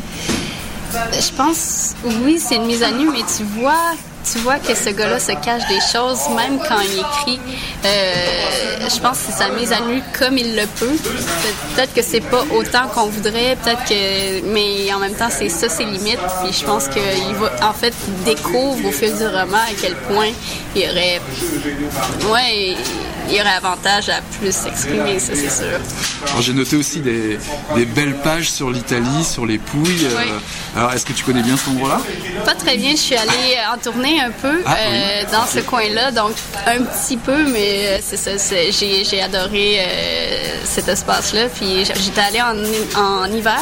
Je 0.93 1.33
pense, 1.37 1.95
oui, 2.25 2.41
c'est 2.45 2.57
une 2.57 2.67
mise 2.67 2.83
à 2.83 2.91
nu, 2.91 3.09
mais 3.13 3.21
tu 3.37 3.45
vois, 3.61 3.93
tu 4.33 4.38
vois 4.38 4.59
que 4.59 4.75
ce 4.75 4.90
gars-là 4.90 5.19
se 5.19 5.33
cache 5.33 5.66
des 5.69 5.81
choses, 5.93 6.21
même 6.37 6.59
quand 6.69 6.81
il 6.81 6.99
écrit. 6.99 7.40
Euh, 7.85 8.88
je 8.95 9.01
pense 9.01 9.19
que 9.21 9.33
sa 9.33 9.49
mise 9.49 9.73
à 9.73 9.81
nu 9.81 10.03
comme 10.19 10.37
il 10.38 10.55
le 10.57 10.66
peut. 10.66 10.87
Pe- 10.87 11.75
Peut-être 11.75 11.95
que 11.95 12.03
c'est 12.03 12.21
pas 12.21 12.45
autant 12.55 12.88
qu'on 12.95 13.07
voudrait, 13.07 13.57
peut-être 13.62 13.85
que, 13.85 14.45
mais 14.53 14.93
en 14.93 14.99
même 14.99 15.14
temps, 15.14 15.29
c'est 15.31 15.49
ça 15.49 15.69
ses 15.69 15.85
limites. 15.85 16.19
Puis 16.43 16.53
je 16.53 16.64
pense 16.64 16.88
qu'il 16.88 17.35
va, 17.37 17.69
en 17.69 17.73
fait, 17.73 17.95
découvre 18.25 18.87
au 18.88 18.93
fil 18.93 19.16
du 19.16 19.25
roman 19.27 19.57
à 19.59 19.75
quel 19.81 19.95
point 19.95 20.31
il 20.77 20.83
aurait, 20.90 21.21
ouais, 22.33 22.77
il 23.31 23.37
y 23.37 23.40
aurait 23.40 23.51
avantage 23.51 24.09
à 24.09 24.21
plus 24.40 24.53
s'exprimer, 24.55 25.19
ça 25.19 25.33
c'est 25.35 25.51
sûr. 25.51 25.79
J'ai 26.40 26.53
noté 26.53 26.77
aussi 26.77 27.01
des, 27.01 27.38
des 27.75 27.85
belles 27.85 28.16
pages 28.16 28.51
sur 28.51 28.71
l'Italie, 28.71 29.25
sur 29.25 29.47
les 29.47 29.59
Pouilles. 29.59 30.05
euh, 30.07 30.16
Oui. 30.19 30.33
alors, 30.77 30.93
est-ce 30.93 31.05
que 31.07 31.12
tu 31.12 31.25
connais 31.25 31.43
bien 31.43 31.57
cet 31.57 31.69
endroit-là? 31.69 32.01
Pas 32.45 32.55
très 32.55 32.77
bien, 32.77 32.90
je 32.93 32.97
suis 33.01 33.16
allée 33.16 33.57
en 33.73 33.79
tournée 33.79 34.21
un 34.21 34.31
peu 34.31 34.62
Ah, 34.66 34.77
euh, 34.79 35.23
dans 35.33 35.47
ce 35.47 35.61
coin-là, 35.61 36.11
donc 36.12 36.33
un 36.66 36.83
petit 36.83 37.16
peu, 37.16 37.45
mais 37.49 37.87
euh, 37.87 37.99
c'est 38.03 38.16
ça, 38.16 38.37
c'est- 38.38 38.71
j'ai 38.73 39.23
adoré 39.23 39.79
euh, 39.81 40.57
cet 40.64 40.88
espace-là. 40.88 41.47
Puis 41.55 41.85
j'étais 41.85 42.21
allée 42.21 42.43
en, 42.43 43.01
en 43.01 43.25
hiver, 43.33 43.61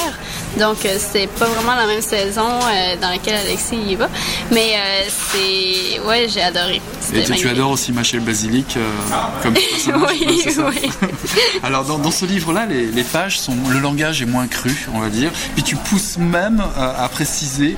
donc 0.59 0.85
euh, 0.85 0.99
c'est 0.99 1.27
pas 1.29 1.47
vraiment 1.47 1.75
la 1.75 1.87
même 1.87 2.01
saison 2.03 2.47
euh, 2.49 2.97
dans 3.01 3.09
laquelle 3.11 3.37
Alexis 3.37 3.77
y 3.77 3.95
va, 3.97 4.09
mais 4.53 4.75
euh, 4.77 5.03
c'est 5.09 6.01
ouais, 6.07 6.27
j'ai 6.29 6.43
adoré. 6.43 6.81
Et 7.15 7.23
tu, 7.25 7.33
tu 7.35 7.49
adores 7.49 7.71
aussi 7.71 7.93
Michel 7.93 8.21
Basilic 8.21 8.77
comme 9.43 9.55
Oui, 10.09 10.45
oui. 10.47 10.91
Alors 11.63 11.85
dans, 11.85 11.99
dans 11.99 12.11
ce 12.11 12.27
livre-là, 12.27 12.67
les, 12.67 12.87
les 12.87 13.05
pages 13.05 13.39
sont, 13.41 13.57
le 13.71 13.79
langage 13.79 14.21
est 14.21 14.27
moins 14.27 14.47
cru, 14.47 14.89
on 14.93 14.99
va 15.01 15.09
dire. 15.09 15.31
Puis 15.55 15.63
tu 15.63 15.77
pousses 15.77 16.19
même 16.19 16.63
à 16.77 17.09
préciser 17.09 17.77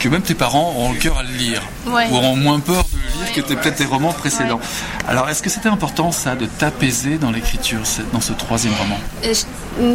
que 0.00 0.08
même 0.08 0.22
tes 0.22 0.34
parents 0.34 0.74
ont 0.78 0.90
le 0.92 0.98
cœur 0.98 1.18
à 1.18 1.22
le 1.22 1.32
lire, 1.32 1.62
Ouais. 1.86 2.08
ou 2.10 2.16
auront 2.16 2.34
moins 2.36 2.58
peur 2.58 2.82
de 2.92 2.96
le 2.96 3.02
lire 3.24 3.28
Ouais. 3.28 3.32
que 3.34 3.40
tes- 3.46 3.54
peut-être 3.54 3.76
tes 3.76 3.84
romans 3.84 4.12
précédents. 4.12 4.56
Ouais. 4.56 5.04
Alors 5.08 5.28
est-ce 5.28 5.42
que 5.42 5.50
c'était 5.50 5.68
important 5.68 6.10
ça 6.10 6.34
de 6.34 6.46
t'apaiser 6.46 7.18
dans 7.18 7.30
l'écriture, 7.30 7.78
dans 8.12 8.20
ce 8.20 8.32
troisième 8.32 8.74
roman? 8.74 8.98
Je, 9.22 9.94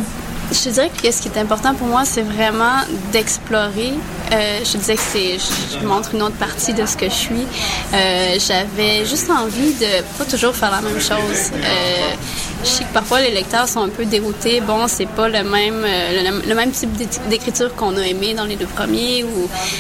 je 0.52 0.70
dirais 0.70 0.90
que 1.02 1.12
ce 1.12 1.22
qui 1.22 1.28
est 1.28 1.38
important 1.38 1.74
pour 1.76 1.88
moi, 1.88 2.04
c'est 2.06 2.22
vraiment 2.22 2.78
d'explorer. 3.12 3.94
Euh, 4.34 4.60
je 4.64 4.78
disais 4.78 4.96
que 4.96 5.02
c'est, 5.02 5.38
je, 5.38 5.86
montre 5.86 6.14
une 6.16 6.22
autre 6.24 6.36
partie 6.36 6.74
de 6.74 6.86
ce 6.86 6.96
que 6.98 7.06
je 7.10 7.14
suis. 7.16 7.46
Euh, 7.94 8.38
j'avais 8.40 9.06
juste 9.06 9.30
envie 9.30 9.74
de 9.74 10.02
pas 10.18 10.26
toujours 10.26 10.56
faire 10.56 10.72
la 10.72 10.82
même 10.82 11.00
chose. 11.00 11.52
Euh, 11.54 12.14
je 12.64 12.68
sais 12.70 12.84
que 12.84 12.94
parfois 12.94 13.22
les 13.22 13.32
lecteurs 13.32 13.68
sont 13.68 13.82
un 13.84 13.90
peu 13.90 14.06
déroutés. 14.06 14.62
Bon, 14.62 14.88
c'est 14.88 15.06
pas 15.06 15.28
le 15.30 15.44
même, 15.44 15.86
le, 15.86 16.54
même 16.56 16.72
type 16.72 16.94
d'éc- 16.98 17.28
d'écriture 17.30 17.74
qu'on 17.76 17.96
a 17.98 18.02
aimé 18.06 18.34
dans 18.34 18.46
les 18.46 18.56
deux 18.56 18.66
premiers. 18.68 19.26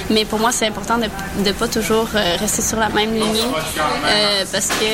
Mais 0.10 0.26
pour 0.26 0.40
moi, 0.40 0.52
c'est 0.52 0.68
important 0.68 0.98
de 0.98 1.08
ne 1.46 1.52
pas 1.54 1.68
toujours 1.68 2.08
rester 2.40 2.62
sur 2.62 2.78
la 2.80 2.90
même 2.90 3.14
lignée 3.14 3.42
euh, 4.06 4.44
parce 4.52 4.68
que 4.68 4.86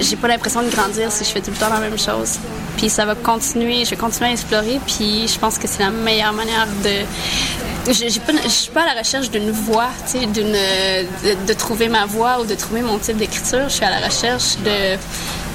j'ai 0.00 0.16
pas 0.16 0.28
l'impression 0.28 0.62
de 0.62 0.70
grandir 0.70 1.10
si 1.12 1.24
je 1.24 1.30
fais 1.30 1.40
tout 1.40 1.50
le 1.50 1.56
temps 1.56 1.70
la 1.72 1.80
même 1.80 1.98
chose. 1.98 2.38
Puis 2.84 2.90
ça 2.90 3.06
va 3.06 3.14
continuer, 3.14 3.86
je 3.86 3.90
vais 3.92 3.96
continuer 3.96 4.28
à 4.28 4.32
explorer, 4.32 4.78
puis 4.86 5.26
je 5.26 5.38
pense 5.38 5.56
que 5.56 5.66
c'est 5.66 5.82
la 5.82 5.88
meilleure 5.88 6.34
manière 6.34 6.66
de... 6.84 7.90
Je 7.90 7.94
je 7.94 8.48
suis 8.50 8.70
pas 8.70 8.82
à 8.82 8.94
la 8.94 9.00
recherche 9.00 9.30
d'une 9.30 9.50
voix, 9.50 9.88
de, 10.12 11.46
de 11.46 11.52
trouver 11.54 11.88
ma 11.88 12.04
voix 12.04 12.42
ou 12.42 12.44
de 12.44 12.54
trouver 12.54 12.82
mon 12.82 12.98
type 12.98 13.16
d'écriture. 13.16 13.70
Je 13.70 13.76
suis 13.76 13.84
à 13.86 13.88
la 13.88 14.06
recherche 14.06 14.58
de 14.58 14.98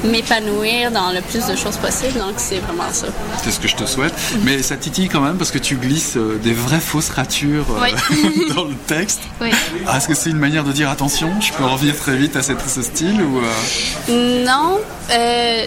m'épanouir 0.03 0.91
dans 0.91 1.12
le 1.12 1.21
plus 1.21 1.45
de 1.47 1.55
choses 1.55 1.77
possibles, 1.77 2.19
donc 2.19 2.33
c'est 2.38 2.59
vraiment 2.59 2.91
ça. 2.91 3.07
C'est 3.43 3.51
ce 3.51 3.59
que 3.59 3.67
je 3.67 3.75
te 3.75 3.85
souhaite. 3.85 4.13
Mais 4.43 4.62
ça 4.63 4.75
titille 4.77 5.09
quand 5.09 5.21
même 5.21 5.38
parce 5.38 5.51
que 5.51 5.57
tu 5.57 5.75
glisses 5.75 6.15
euh, 6.17 6.38
des 6.41 6.53
vraies 6.53 6.79
fausses 6.79 7.09
ratures 7.09 7.65
euh, 7.71 7.81
Oui. 7.83 8.45
dans 8.55 8.65
le 8.65 8.75
texte. 8.88 9.21
Oui. 9.41 9.49
Ah, 9.88 9.97
Est-ce 9.97 10.07
que 10.07 10.13
c'est 10.15 10.29
une 10.29 10.38
manière 10.39 10.63
de 10.63 10.71
dire 10.71 10.89
attention, 10.89 11.29
je 11.41 11.51
peux 11.53 11.65
revenir 11.65 11.97
très 11.97 12.15
vite 12.15 12.35
à 12.35 12.41
cette- 12.43 12.67
ce 12.69 12.81
style 12.81 13.21
ou 13.21 13.39
euh, 13.39 14.45
Non, 14.45 14.79
euh, 15.12 15.65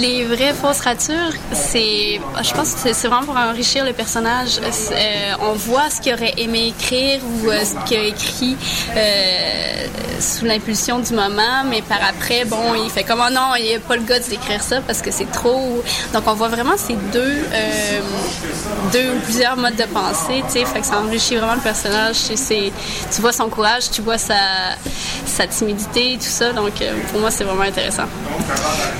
les 0.00 0.24
vraies 0.24 0.54
fausses 0.54 0.80
ratures, 0.80 1.32
c'est, 1.52 2.20
je 2.42 2.52
pense 2.54 2.74
que 2.74 2.92
c'est- 2.92 3.08
vraiment 3.08 3.24
pour 3.24 3.36
enrichir 3.36 3.84
le 3.84 3.92
personnage. 3.92 4.58
Euh, 4.62 5.32
on 5.40 5.52
voit 5.52 5.88
ce 5.90 6.00
qu'il 6.00 6.12
aurait 6.14 6.34
aimé 6.36 6.68
écrire 6.78 7.20
ou 7.24 7.48
ce 7.50 7.88
qu'il 7.88 7.98
a 7.98 8.02
écrit 8.04 8.56
sous 10.20 10.44
l'impulsion 10.44 10.98
du 10.98 11.12
moment, 11.14 11.64
mais 11.68 11.82
par 11.82 11.98
après, 12.06 12.44
bon, 12.44 12.74
il 12.84 12.90
fait 12.90 13.04
comme 13.04 13.22
oh 13.26 13.32
non, 13.32 13.54
il 13.58 13.69
a 13.76 13.80
pas 13.80 13.96
le 13.96 14.02
gars 14.02 14.18
d'écrire 14.18 14.62
ça 14.62 14.80
parce 14.80 15.02
que 15.02 15.10
c'est 15.10 15.30
trop. 15.30 15.82
Donc 16.12 16.22
on 16.26 16.34
voit 16.34 16.48
vraiment 16.48 16.76
ces 16.76 16.94
deux, 17.12 17.20
euh, 17.52 18.00
ou 18.94 19.20
plusieurs 19.24 19.56
modes 19.56 19.76
de 19.76 19.84
pensée, 19.84 20.42
tu 20.46 20.52
sais, 20.52 20.64
fait 20.64 20.80
que 20.80 20.86
ça 20.86 21.00
enrichit 21.00 21.36
vraiment 21.36 21.54
le 21.54 21.60
personnage. 21.60 22.16
Tu 22.48 23.20
vois 23.20 23.32
son 23.32 23.48
courage, 23.48 23.90
tu 23.90 24.02
vois 24.02 24.18
sa, 24.18 24.34
sa 25.26 25.46
timidité, 25.46 26.16
tout 26.18 26.24
ça. 26.24 26.52
Donc 26.52 26.80
euh, 26.80 26.92
pour 27.10 27.20
moi, 27.20 27.30
c'est 27.30 27.44
vraiment 27.44 27.62
intéressant. 27.62 28.04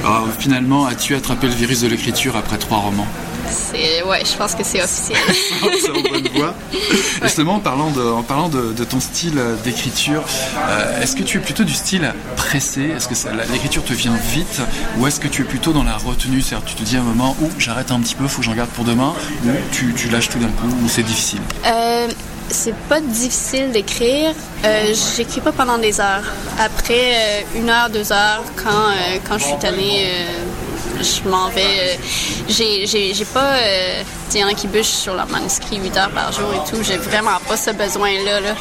alors, 0.04 0.28
finalement 0.38 0.86
as-tu 0.86 1.14
attrapé 1.14 1.46
le 1.46 1.54
virus 1.54 1.80
de 1.80 1.88
l'écriture 1.88 2.36
après 2.36 2.58
trois 2.58 2.78
romans? 2.78 3.06
C'est, 3.50 4.02
ouais, 4.02 4.22
je 4.24 4.36
pense 4.36 4.54
que 4.54 4.64
c'est 4.64 4.82
officiel. 4.82 5.18
C'est 5.80 5.90
en 5.90 6.00
bonne 6.02 6.28
voie. 6.34 6.54
Justement, 7.22 7.54
en 7.54 7.60
parlant 7.60 7.90
de, 7.90 8.02
en 8.02 8.22
parlant 8.22 8.48
de, 8.48 8.72
de 8.72 8.84
ton 8.84 9.00
style 9.00 9.40
d'écriture, 9.64 10.22
euh, 10.56 11.02
est-ce 11.02 11.16
que 11.16 11.22
tu 11.22 11.38
es 11.38 11.40
plutôt 11.40 11.64
du 11.64 11.74
style 11.74 12.12
pressé? 12.36 12.82
Est-ce 12.96 13.08
que 13.08 13.52
l'écriture 13.52 13.84
te 13.84 13.92
vient 13.92 14.16
vite? 14.32 14.60
Ou 14.98 15.06
est-ce 15.06 15.20
que 15.20 15.28
tu 15.28 15.42
es 15.42 15.44
plutôt 15.44 15.72
dans 15.72 15.84
la 15.84 15.96
retenue? 15.96 16.40
C'est-à-dire 16.40 16.66
tu 16.66 16.74
te 16.74 16.82
dis 16.82 16.96
à 16.96 17.00
un 17.00 17.04
moment 17.04 17.36
où 17.40 17.48
j'arrête 17.58 17.90
un 17.90 18.00
petit 18.00 18.14
peu, 18.14 18.26
faut 18.28 18.40
que 18.40 18.46
j'en 18.46 18.54
garde 18.54 18.70
pour 18.70 18.84
demain? 18.84 19.14
Ou 19.44 19.50
tu, 19.72 19.92
tu 19.94 20.08
lâches 20.08 20.28
tout 20.28 20.38
d'un 20.38 20.48
coup 20.48 20.68
Ou 20.84 20.88
c'est 20.88 21.02
difficile? 21.02 21.40
Euh, 21.66 22.08
c'est 22.48 22.74
pas 22.88 23.00
difficile 23.00 23.70
d'écrire. 23.70 24.32
Euh, 24.64 24.92
J'écris 25.16 25.40
pas 25.40 25.52
pendant 25.52 25.78
des 25.78 26.00
heures. 26.00 26.24
Après 26.58 27.14
euh, 27.14 27.58
une 27.58 27.70
heure, 27.70 27.88
deux 27.90 28.12
heures, 28.12 28.42
quand, 28.56 28.70
euh, 28.70 29.18
quand 29.28 29.38
je 29.38 29.44
suis 29.44 29.58
tannée, 29.58 30.06
je 31.02 31.28
m'en 31.28 31.48
vais. 31.48 31.64
euh, 31.64 31.94
j'ai- 32.48 32.86
J'ai 32.86 33.14
j'ai 33.14 33.24
pas. 33.24 33.54
euh, 33.56 34.02
a 34.34 34.54
qui 34.54 34.68
bûchent 34.68 34.86
sur 34.86 35.14
leur 35.14 35.26
manuscrit 35.28 35.78
8 35.78 35.96
heures 35.96 36.10
par 36.10 36.32
jour 36.32 36.48
et 36.54 36.70
tout. 36.70 36.82
J'ai 36.82 36.96
vraiment 36.98 37.38
pas 37.48 37.56
ce 37.56 37.70
besoin-là. 37.70 38.40
Là. 38.40 38.54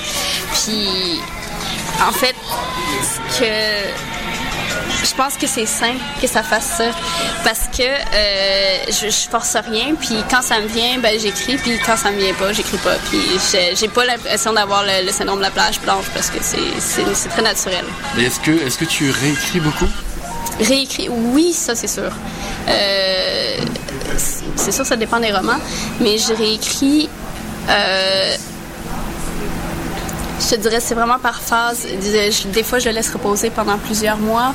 Puis, 0.54 1.20
en 2.08 2.12
fait, 2.12 2.36
que 3.40 3.46
je 5.06 5.14
pense 5.16 5.36
que 5.36 5.48
c'est 5.48 5.66
sain 5.66 5.94
que 6.22 6.28
ça 6.28 6.44
fasse 6.44 6.66
ça 6.78 6.86
parce 7.44 7.62
que 7.76 7.84
euh, 7.84 8.78
je, 8.90 9.10
force 9.30 9.56
rien 9.56 9.96
puis 10.00 10.16
quand 10.30 10.42
ça 10.42 10.60
me 10.60 10.68
vient 10.68 10.98
ben 11.00 11.18
j'écris 11.20 11.56
puis 11.58 11.80
quand 11.86 11.96
ça 11.96 12.12
me 12.12 12.18
vient 12.20 12.34
pas 12.34 12.52
j'écris 12.52 12.78
pas 12.78 12.96
puis 13.10 13.20
j'ai- 13.52 13.88
pas 13.88 14.06
l'impression 14.06 14.52
d'avoir 14.54 14.84
le, 14.84 15.06
le 15.06 15.12
syndrome 15.12 15.38
de 15.38 15.44
la 15.44 15.52
plage 15.52 15.80
blanche 15.82 16.06
parce 16.14 16.30
que 16.30 16.38
c'est 16.42 17.30
très 17.30 17.42
naturel. 17.42 17.86
Est-ce 18.18 18.40
que, 18.42 18.52
est-ce 18.52 18.78
que 18.78 18.86
tu 18.86 19.10
réécris 19.12 19.60
beaucoup? 19.62 19.88
Réécrit, 20.60 21.10
oui, 21.10 21.54
ça 21.54 21.74
c'est 21.76 21.88
sûr. 21.88 22.12
Euh, 22.68 23.58
c'est 24.56 24.72
sûr, 24.72 24.86
ça 24.86 24.96
dépend 24.96 25.20
des 25.20 25.32
romans, 25.32 25.60
mais 26.02 26.18
je 26.18 26.34
réécris. 26.34 27.10
euh, 27.70 28.36
je 30.42 30.56
te 30.56 30.62
dirais, 30.62 30.80
c'est 30.80 30.96
vraiment 30.96 31.20
par 31.20 31.42
phase. 31.42 31.86
Des 32.54 32.64
fois, 32.64 32.80
je 32.80 32.90
laisse 32.90 33.10
reposer 33.12 33.50
pendant 33.50 33.78
plusieurs 33.78 34.18
mois. 34.18 34.54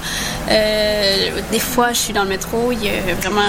Euh, 0.50 1.40
des 1.52 1.58
fois, 1.58 1.92
je 1.92 1.98
suis 1.98 2.12
dans 2.12 2.22
le 2.24 2.30
métro, 2.30 2.72
il 2.72 2.84
y 2.84 2.88
a 2.88 3.14
vraiment 3.20 3.42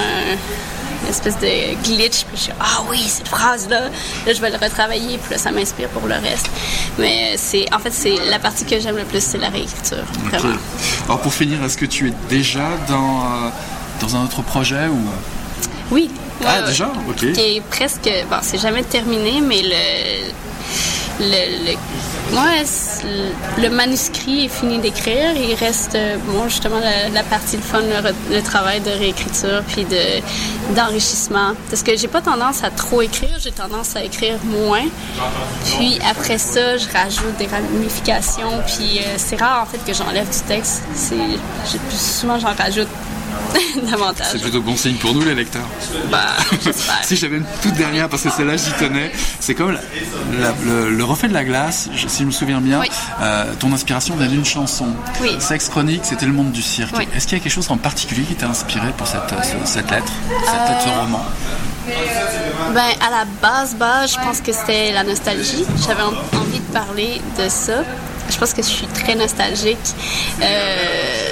une 1.05 1.11
espèce 1.11 1.37
de 1.39 1.75
glitch, 1.83 2.23
puis 2.25 2.35
je 2.35 2.41
suis 2.41 2.51
ah 2.59 2.83
oui, 2.89 2.99
cette 3.07 3.27
phrase-là, 3.27 3.89
là, 4.25 4.33
je 4.33 4.41
vais 4.41 4.49
le 4.49 4.57
retravailler, 4.57 5.17
puis 5.17 5.31
là, 5.31 5.37
ça 5.37 5.51
m'inspire 5.51 5.89
pour 5.89 6.07
le 6.07 6.15
reste. 6.15 6.49
Mais 6.97 7.35
c'est, 7.37 7.65
en 7.73 7.79
fait, 7.79 7.91
c'est 7.91 8.15
la 8.29 8.39
partie 8.39 8.65
que 8.65 8.79
j'aime 8.79 8.97
le 8.97 9.03
plus, 9.03 9.23
c'est 9.23 9.37
la 9.37 9.49
réécriture, 9.49 10.03
vraiment. 10.25 10.57
Alors 11.05 11.21
pour 11.21 11.33
finir, 11.33 11.63
est-ce 11.63 11.77
que 11.77 11.85
tu 11.85 12.09
es 12.09 12.13
déjà 12.29 12.67
dans, 12.89 13.19
euh, 13.19 13.49
dans 14.01 14.15
un 14.15 14.23
autre 14.23 14.41
projet 14.41 14.87
ou... 14.87 14.99
Oui. 15.91 16.09
Ah, 16.43 16.61
ouais. 16.61 16.67
déjà? 16.67 16.91
Ok. 17.07 17.31
Qui 17.33 17.39
est 17.57 17.61
presque. 17.69 18.09
Bon, 18.29 18.37
c'est 18.41 18.57
jamais 18.57 18.83
terminé, 18.83 19.41
mais 19.41 19.61
le. 19.61 20.31
Le, 21.17 21.71
le, 21.71 21.77
c'est- 22.65 23.61
le 23.61 23.69
manuscrit 23.69 24.45
est 24.45 24.49
fini 24.49 24.79
d'écrire. 24.79 25.31
Il 25.35 25.55
reste, 25.55 25.95
euh, 25.95 26.17
bon, 26.27 26.47
justement, 26.47 26.79
la, 27.13 27.23
partie 27.23 27.57
de 27.57 27.61
fun, 27.61 27.81
le, 27.81 28.41
travail 28.41 28.81
de 28.81 28.89
réécriture 28.91 29.63
puis 29.67 29.85
de, 29.85 30.75
d'enrichissement. 30.75 31.53
Parce 31.69 31.83
que 31.83 31.95
j'ai 31.95 32.07
pas 32.07 32.21
tendance 32.21 32.63
à 32.63 32.69
trop 32.69 33.01
écrire, 33.01 33.37
j'ai 33.41 33.51
tendance 33.51 33.95
à 33.95 34.03
écrire 34.03 34.37
moins. 34.43 34.85
Puis 35.65 35.99
après 36.09 36.37
ça, 36.37 36.77
je 36.77 36.85
rajoute 36.91 37.37
des 37.37 37.47
ramifications. 37.47 38.61
Puis 38.67 38.99
euh, 38.99 39.15
c'est 39.17 39.39
rare, 39.39 39.63
en 39.63 39.65
fait, 39.65 39.79
que 39.85 39.93
j'enlève 39.93 40.29
du 40.29 40.39
texte. 40.47 40.83
Souvent, 41.89 42.39
j'en 42.39 42.53
rajoute 42.53 42.87
davantage. 43.91 44.27
C'est 44.31 44.41
plutôt 44.41 44.61
bon 44.61 44.75
signe 44.75 44.95
pour 44.95 45.13
nous 45.13 45.21
les 45.21 45.35
lecteurs. 45.35 45.67
Bah. 46.11 46.27
Si 47.03 47.15
j'avais 47.15 47.37
une 47.37 47.45
toute 47.61 47.73
dernière, 47.75 48.09
parce 48.09 48.23
que 48.23 48.29
celle-là 48.29 48.57
j'y 48.57 48.71
tenais, 48.73 49.11
c'est 49.39 49.53
comme 49.55 49.71
la- 49.73 49.79
la- 50.39 50.53
le, 50.65 50.89
le 50.89 51.03
reflet 51.03 51.27
de 51.29 51.33
la 51.33 51.43
glace, 51.43 51.89
je- 51.95 52.07
si 52.07 52.19
je 52.21 52.25
me 52.25 52.31
souviens 52.31 52.61
bien, 52.61 52.79
Oui. 52.79 52.89
euh, 53.21 53.45
ton 53.59 53.71
inspiration 53.73 54.15
vient 54.15 54.27
d'une 54.27 54.45
chanson. 54.45 54.87
Oui. 55.21 55.35
Sex 55.39 55.69
Chronique, 55.69 56.01
c'était 56.03 56.25
le 56.25 56.33
monde 56.33 56.51
du 56.51 56.61
cirque. 56.61 56.95
Oui. 56.97 57.07
Est-ce 57.15 57.27
qu'il 57.27 57.37
y 57.37 57.41
a 57.41 57.43
quelque 57.43 57.51
chose 57.53 57.69
en 57.69 57.77
particulier 57.77 58.23
qui 58.23 58.35
t'a 58.35 58.47
inspiré 58.47 58.87
pour 58.97 59.07
cette, 59.07 59.31
euh, 59.33 59.41
ce- 59.43 59.71
cette 59.71 59.91
lettre, 59.91 60.11
cette 60.45 60.69
lettre, 60.69 60.81
ce 60.83 60.89
Euh, 60.89 61.01
roman? 61.01 61.25
Ben, 62.73 62.81
à 63.05 63.11
la 63.11 63.25
base, 63.41 63.75
base, 63.75 64.13
je 64.13 64.19
pense 64.25 64.41
que 64.41 64.51
c'était 64.51 64.91
la 64.91 65.03
nostalgie. 65.03 65.63
J'avais 65.87 66.01
en- 66.01 66.37
envie 66.39 66.59
de 66.59 66.73
parler 66.73 67.21
de 67.37 67.47
ça. 67.49 67.83
Je 68.29 68.37
pense 68.37 68.53
que 68.53 68.63
je 68.63 68.67
suis 68.67 68.87
très 68.87 69.13
nostalgique. 69.15 69.77
Euh, 70.41 71.24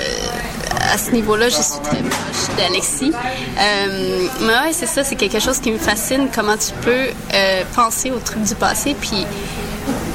à 0.92 0.98
ce 0.98 1.12
niveau-là, 1.12 1.50
je 1.50 1.56
suis 1.56 1.80
très 1.84 2.02
proche 2.02 2.56
d'Alexis. 2.58 3.12
Euh, 3.60 4.28
mais 4.42 4.48
ouais, 4.54 4.74
c'est 4.74 4.86
ça, 4.88 5.04
c'est 5.04 5.16
quelque 5.16 5.40
chose 5.40 5.60
qui 5.60 5.72
me 5.72 5.78
fascine, 5.78 6.28
comment 6.34 6.58
tu 6.58 6.72
peux 6.82 7.08
euh, 7.34 7.64
penser 7.76 8.12
aux 8.12 8.20
trucs 8.20 8.44
du 8.44 8.56
passé, 8.56 8.96
puis 9.00 9.26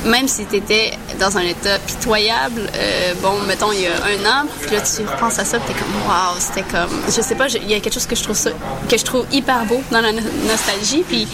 même 0.05 0.29
si 0.29 0.47
tu 0.47 0.57
étais 0.57 0.93
dans 1.21 1.37
un 1.37 1.43
état 1.43 1.79
pitoyable, 1.87 2.71
euh, 2.75 3.15
bon, 3.21 3.35
mettons, 3.47 3.73
il 3.73 3.81
y 3.83 3.87
a 3.87 3.91
un 3.91 4.27
an, 4.45 4.47
puis 4.63 4.77
là, 4.77 4.81
tu 4.81 5.03
repenses 5.07 5.39
à 5.39 5.45
ça, 5.45 5.59
puis 5.59 5.75
t'es 5.75 5.81
comme, 5.81 5.93
waouh, 6.09 6.37
c'était 6.39 6.63
comme, 6.63 6.91
je 7.07 7.21
sais 7.21 7.35
pas, 7.35 7.47
il 7.49 7.69
y 7.69 7.75
a 7.75 7.81
quelque 7.81 7.93
chose 7.95 8.07
que 8.07 8.17
je 8.17 8.23
trouve 8.23 8.37
ça, 8.37 8.51
que 8.89 8.97
je 8.97 9.05
trouve 9.05 9.27
hyper 9.33 9.65
beau 9.67 9.83
dans 9.91 10.01
la 10.01 10.13
no- 10.13 10.21
nostalgie, 10.47 11.05
puis 11.07 11.27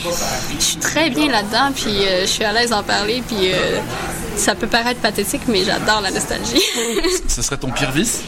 je 0.59 0.65
suis 0.65 0.77
très 0.79 1.11
bien 1.11 1.31
là-dedans, 1.31 1.71
puis 1.75 1.95
je 2.23 2.27
suis 2.27 2.45
à 2.45 2.53
l'aise 2.53 2.71
d'en 2.71 2.83
parler, 2.83 3.23
puis 3.27 3.53
euh, 3.53 3.79
ça 4.37 4.55
peut 4.55 4.67
paraître 4.67 5.01
pathétique, 5.01 5.43
mais 5.49 5.65
j'adore 5.65 6.01
la 6.01 6.11
nostalgie. 6.11 6.63
Ce 7.29 7.43
serait 7.43 7.57
ton 7.57 7.71
pire 7.71 7.91
vice? 7.93 8.23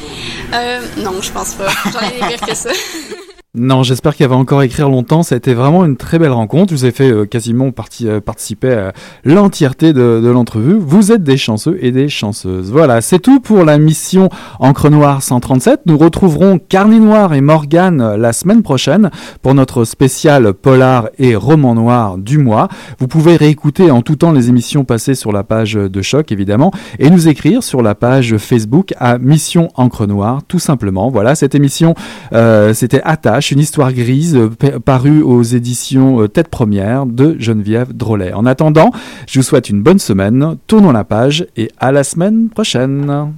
Euh, 0.53 0.81
non, 0.99 1.21
je 1.21 1.31
pense 1.33 1.55
pas. 1.55 1.69
J'en 1.93 2.01
ai 2.01 2.13
des 2.13 2.37
pires 2.37 2.47
que 2.47 2.55
ça. 2.55 2.71
Non, 3.59 3.83
j'espère 3.83 4.15
qu'elle 4.15 4.29
va 4.29 4.37
encore 4.37 4.63
écrire 4.63 4.91
longtemps. 4.91 5.23
Ça 5.23 5.35
a 5.35 5.39
été 5.39 5.55
vraiment 5.55 5.87
une 5.87 5.97
très 5.97 6.19
belle 6.19 6.33
rencontre. 6.33 6.75
Je 6.75 6.77
vous 6.77 6.85
ai 6.85 6.91
fait 6.91 7.11
euh, 7.11 7.25
quasiment 7.25 7.71
euh, 8.03 8.21
participer 8.21 8.73
à 8.75 8.93
l'entièreté 9.25 9.95
de, 9.95 10.21
de 10.23 10.29
l'entrevue. 10.29 10.77
Vous 10.79 11.11
êtes 11.11 11.23
des 11.23 11.39
chanceux 11.39 11.79
et 11.81 11.91
des 11.91 12.11
chanceuses. 12.11 12.71
Voilà, 12.71 13.01
c'est 13.01 13.19
tout 13.19 13.41
pour 13.41 13.65
la 13.65 13.79
mission 13.79 14.29
Encre 14.59 14.91
Noire 14.91 15.23
137. 15.23 15.81
Nous 15.87 15.97
retrouverons 15.97 16.59
Carnet 16.59 16.99
Noir 16.99 17.33
et 17.33 17.41
Morgane 17.41 18.03
euh, 18.03 18.17
la 18.19 18.35
semaine 18.35 18.63
prochaine 18.63 19.11
pour 19.41 19.55
notre 19.55 19.85
spécial 19.85 20.53
polar 20.53 21.09
et 21.19 21.35
roman 21.35 21.75
noir 21.75 22.19
du 22.19 22.37
mois. 22.37 22.69
Vous 22.99 23.09
pouvez 23.09 23.37
réécouter 23.37 23.91
en 23.91 24.03
tout 24.03 24.17
temps 24.17 24.33
les 24.33 24.51
émissions 24.51 24.85
passées 24.85 25.15
sur 25.15 25.33
la 25.33 25.45
page 25.45 25.73
de 25.73 26.03
Choc, 26.03 26.31
évidemment, 26.31 26.73
et 26.99 27.09
nous 27.09 27.27
écrire 27.27 27.63
sur 27.63 27.81
la 27.81 27.95
page 27.95 28.37
Facebook 28.37 28.93
à 28.99 29.17
Mission 29.17 29.69
Encre 29.77 30.07
Noire, 30.07 30.43
tout 30.47 30.59
simplement. 30.59 31.09
Voilà, 31.09 31.35
cette 31.35 31.55
émission, 31.55 31.95
euh, 32.35 32.75
c'était 32.75 33.01
Attache, 33.03 33.46
une 33.55 33.61
histoire 33.61 33.93
grise, 33.93 34.35
euh, 34.37 34.49
pa- 34.49 34.81
parue 34.81 35.23
aux 35.23 35.43
éditions 35.43 36.21
euh, 36.23 36.29
Tête 36.29 36.49
Première 36.49 37.07
de 37.07 37.37
Geneviève 37.39 37.93
Drolet. 37.93 38.33
En 38.33 38.47
attendant, 38.47 38.91
je 39.29 39.39
vous 39.39 39.43
souhaite 39.45 39.69
une 39.71 39.83
bonne 39.83 39.99
semaine, 39.99 40.57
tournons 40.67 40.93
la 40.93 41.05
page 41.05 41.47
et 41.57 41.71
à 41.79 41.93
la 41.93 42.05
semaine 42.05 42.49
prochaine. 42.49 43.33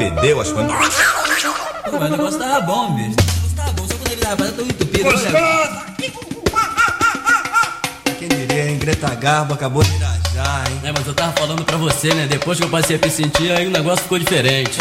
Fedeu 0.00 0.40
as 0.40 0.50
coisas. 0.50 0.72
Pô, 1.90 1.98
mas 1.98 2.08
o 2.08 2.16
negócio 2.16 2.38
tava 2.38 2.60
bom, 2.62 2.94
bicho. 2.94 3.10
O 3.10 3.22
negócio 3.22 3.56
tava 3.56 3.72
bom, 3.72 3.86
só 3.86 3.94
quando 3.94 4.12
ele 4.12 4.20
tava 4.22 4.52
tão 4.52 4.64
entupido. 4.64 5.08
olha. 5.08 5.84
Quem 8.18 8.28
diria, 8.28 8.70
hein? 8.70 8.78
Greta 8.78 9.14
Garbo 9.14 9.52
acabou 9.54 9.82
de 9.82 9.94
irajar, 9.94 10.64
hein? 10.70 10.80
É, 10.84 10.92
mas 10.92 11.06
eu 11.06 11.12
tava 11.12 11.32
falando 11.32 11.64
pra 11.64 11.76
você, 11.76 12.14
né? 12.14 12.26
Depois 12.26 12.58
que 12.58 12.64
eu 12.64 12.70
passei 12.70 12.96
a 12.96 12.98
me 12.98 13.10
sentir, 13.10 13.52
aí 13.52 13.66
o 13.66 13.70
negócio 13.70 14.02
ficou 14.02 14.18
diferente. 14.18 14.78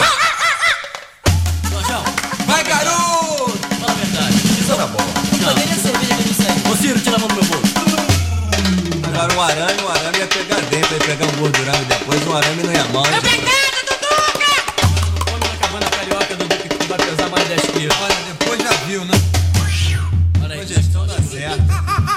Vai, 2.45 2.63
garoto! 2.63 3.59
fala 3.79 3.91
a 3.91 3.95
verdade. 3.95 4.35
Isso 4.59 4.71
era 4.71 4.87
bom. 4.87 5.03
Não. 5.41 5.53
Cadê 5.53 5.63
a 5.63 5.75
cerveja 5.75 6.15
que 6.15 6.21
eu 6.21 6.27
não 6.27 6.33
sei? 6.33 6.71
Ô 6.71 6.75
Ciro, 6.77 6.99
tira 6.99 7.15
a 7.17 7.19
mão 7.19 7.27
do 7.27 7.35
meu 7.35 7.43
bolso. 7.43 7.73
Agora 9.07 9.33
um 9.33 9.41
arame, 9.41 9.81
um 9.83 9.89
arame 9.89 10.17
ia 10.17 10.27
pegar 10.27 10.61
dentro, 10.61 10.93
ia 10.93 10.99
pegar 10.99 11.25
um 11.25 11.31
gordurão 11.39 11.81
e 11.81 11.85
depois 11.85 12.27
um 12.27 12.35
arame 12.37 12.63
não 12.63 12.73
ia 12.73 12.83
mal. 12.85 13.05
hein? 13.05 13.11
Come 13.21 13.58
mais 17.29 17.47
10 17.47 17.61
quilos. 17.61 17.97
Olha, 18.01 18.15
depois 18.27 18.61
já 18.61 18.71
viu, 18.85 19.05
né? 19.05 19.13
Olha 20.43 20.55
aí, 20.55 20.59
tá 20.61 20.65
gestão 20.65 21.05
da 21.05 21.21
certa. 21.21 22.08